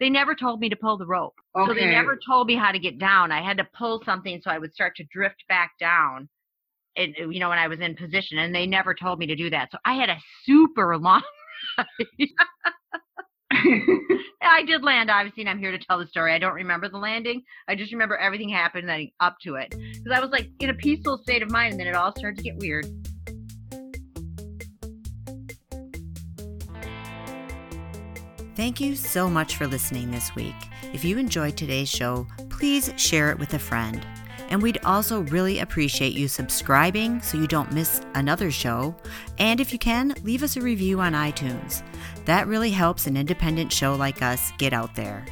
They 0.00 0.10
never 0.10 0.34
told 0.34 0.60
me 0.60 0.68
to 0.68 0.76
pull 0.76 0.98
the 0.98 1.06
rope. 1.06 1.34
okay. 1.56 1.68
So 1.68 1.74
they 1.74 1.86
never 1.86 2.18
told 2.26 2.48
me 2.48 2.56
how 2.56 2.72
to 2.72 2.78
get 2.78 2.98
down. 2.98 3.30
I 3.30 3.40
had 3.42 3.58
to 3.58 3.68
pull 3.76 4.02
something 4.04 4.40
so 4.42 4.50
I 4.50 4.58
would 4.58 4.74
start 4.74 4.96
to 4.96 5.04
drift 5.04 5.44
back 5.48 5.72
down. 5.78 6.28
And 6.96 7.14
you 7.16 7.38
know, 7.40 7.48
when 7.48 7.58
I 7.58 7.68
was 7.68 7.80
in 7.80 7.94
position, 7.94 8.38
and 8.38 8.54
they 8.54 8.66
never 8.66 8.94
told 8.94 9.18
me 9.18 9.26
to 9.26 9.36
do 9.36 9.48
that. 9.50 9.70
So 9.70 9.78
I 9.84 9.94
had 9.94 10.10
a 10.10 10.18
super 10.44 10.98
long 10.98 11.22
I 14.42 14.64
did 14.64 14.82
land, 14.82 15.10
obviously, 15.10 15.42
and 15.42 15.50
I'm 15.50 15.58
here 15.58 15.70
to 15.70 15.78
tell 15.78 15.98
the 15.98 16.06
story. 16.06 16.32
I 16.32 16.38
don't 16.38 16.54
remember 16.54 16.88
the 16.88 16.98
landing. 16.98 17.42
I 17.68 17.74
just 17.74 17.92
remember 17.92 18.16
everything 18.16 18.48
happened 18.48 18.90
up 19.20 19.36
to 19.42 19.54
it. 19.54 19.70
Because 19.70 20.12
I 20.12 20.20
was 20.20 20.30
like 20.30 20.50
in 20.60 20.70
a 20.70 20.74
peaceful 20.74 21.18
state 21.18 21.42
of 21.42 21.50
mind, 21.50 21.72
and 21.72 21.80
then 21.80 21.86
it 21.86 21.94
all 21.94 22.12
started 22.16 22.38
to 22.38 22.42
get 22.42 22.56
weird. 22.58 22.86
Thank 28.54 28.80
you 28.80 28.94
so 28.96 29.30
much 29.30 29.56
for 29.56 29.66
listening 29.66 30.10
this 30.10 30.34
week. 30.34 30.54
If 30.92 31.04
you 31.04 31.16
enjoyed 31.18 31.56
today's 31.56 31.88
show, 31.88 32.26
please 32.50 32.92
share 32.96 33.30
it 33.30 33.38
with 33.38 33.54
a 33.54 33.58
friend. 33.58 34.06
And 34.52 34.62
we'd 34.62 34.84
also 34.84 35.22
really 35.22 35.60
appreciate 35.60 36.12
you 36.12 36.28
subscribing 36.28 37.22
so 37.22 37.38
you 37.38 37.46
don't 37.46 37.72
miss 37.72 38.02
another 38.14 38.50
show. 38.50 38.94
And 39.38 39.60
if 39.60 39.72
you 39.72 39.78
can, 39.78 40.14
leave 40.24 40.42
us 40.42 40.58
a 40.58 40.60
review 40.60 41.00
on 41.00 41.14
iTunes. 41.14 41.82
That 42.26 42.46
really 42.46 42.70
helps 42.70 43.06
an 43.06 43.16
independent 43.16 43.72
show 43.72 43.94
like 43.94 44.20
us 44.20 44.52
get 44.58 44.74
out 44.74 44.94
there. 44.94 45.24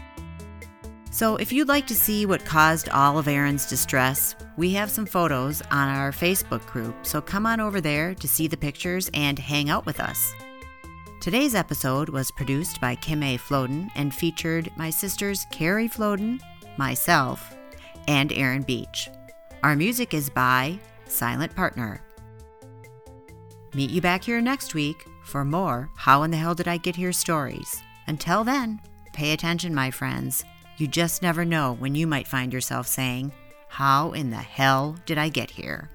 So, 1.11 1.37
if 1.37 1.53
you'd 1.53 1.69
like 1.69 1.87
to 1.89 1.95
see 1.95 2.25
what 2.25 2.47
caused 2.47 2.89
all 2.89 3.19
of 3.19 3.29
Erin's 3.29 3.69
distress, 3.69 4.37
we 4.57 4.71
have 4.73 4.91
some 4.91 5.05
photos 5.05 5.61
on 5.71 5.89
our 5.89 6.13
Facebook 6.13 6.65
group, 6.67 6.95
so 7.05 7.21
come 7.21 7.45
on 7.45 7.61
over 7.61 7.81
there 7.81 8.15
to 8.15 8.29
see 8.29 8.47
the 8.47 8.57
pictures 8.57 9.11
and 9.13 9.39
hang 9.39 9.69
out 9.69 9.85
with 9.85 10.01
us. 10.01 10.33
Today's 11.21 11.55
episode 11.55 12.09
was 12.09 12.31
produced 12.31 12.81
by 12.81 12.95
Kim 12.95 13.23
A. 13.23 13.37
Floden 13.37 13.91
and 13.97 14.15
featured 14.15 14.71
my 14.77 14.89
sisters 14.89 15.47
Carrie 15.51 15.89
Floden, 15.89 16.41
myself, 16.79 17.55
and 18.09 18.33
Erin 18.33 18.63
Beach. 18.63 19.11
Our 19.63 19.77
music 19.77 20.15
is 20.15 20.31
by 20.31 20.79
Silent 21.07 21.55
Partner. 21.55 22.03
Meet 23.75 23.91
you 23.91 24.01
back 24.01 24.25
here 24.25 24.41
next 24.41 24.75
week 24.75 25.07
for 25.25 25.45
more 25.45 25.91
How 25.97 26.23
in 26.23 26.31
the 26.31 26.37
Hell 26.37 26.55
Did 26.55 26.67
I 26.67 26.77
Get 26.77 26.97
Here 26.97 27.13
stories. 27.13 27.83
Until 28.07 28.43
then, 28.43 28.81
pay 29.13 29.33
attention, 29.33 29.75
my 29.75 29.91
friends. 29.91 30.45
You 30.77 30.87
just 30.87 31.23
never 31.23 31.45
know 31.45 31.75
when 31.75 31.95
you 31.95 32.07
might 32.07 32.27
find 32.27 32.53
yourself 32.53 32.87
saying, 32.87 33.33
How 33.69 34.13
in 34.13 34.31
the 34.31 34.37
hell 34.37 34.97
did 35.07 35.19
I 35.19 35.29
get 35.29 35.51
here? 35.51 35.91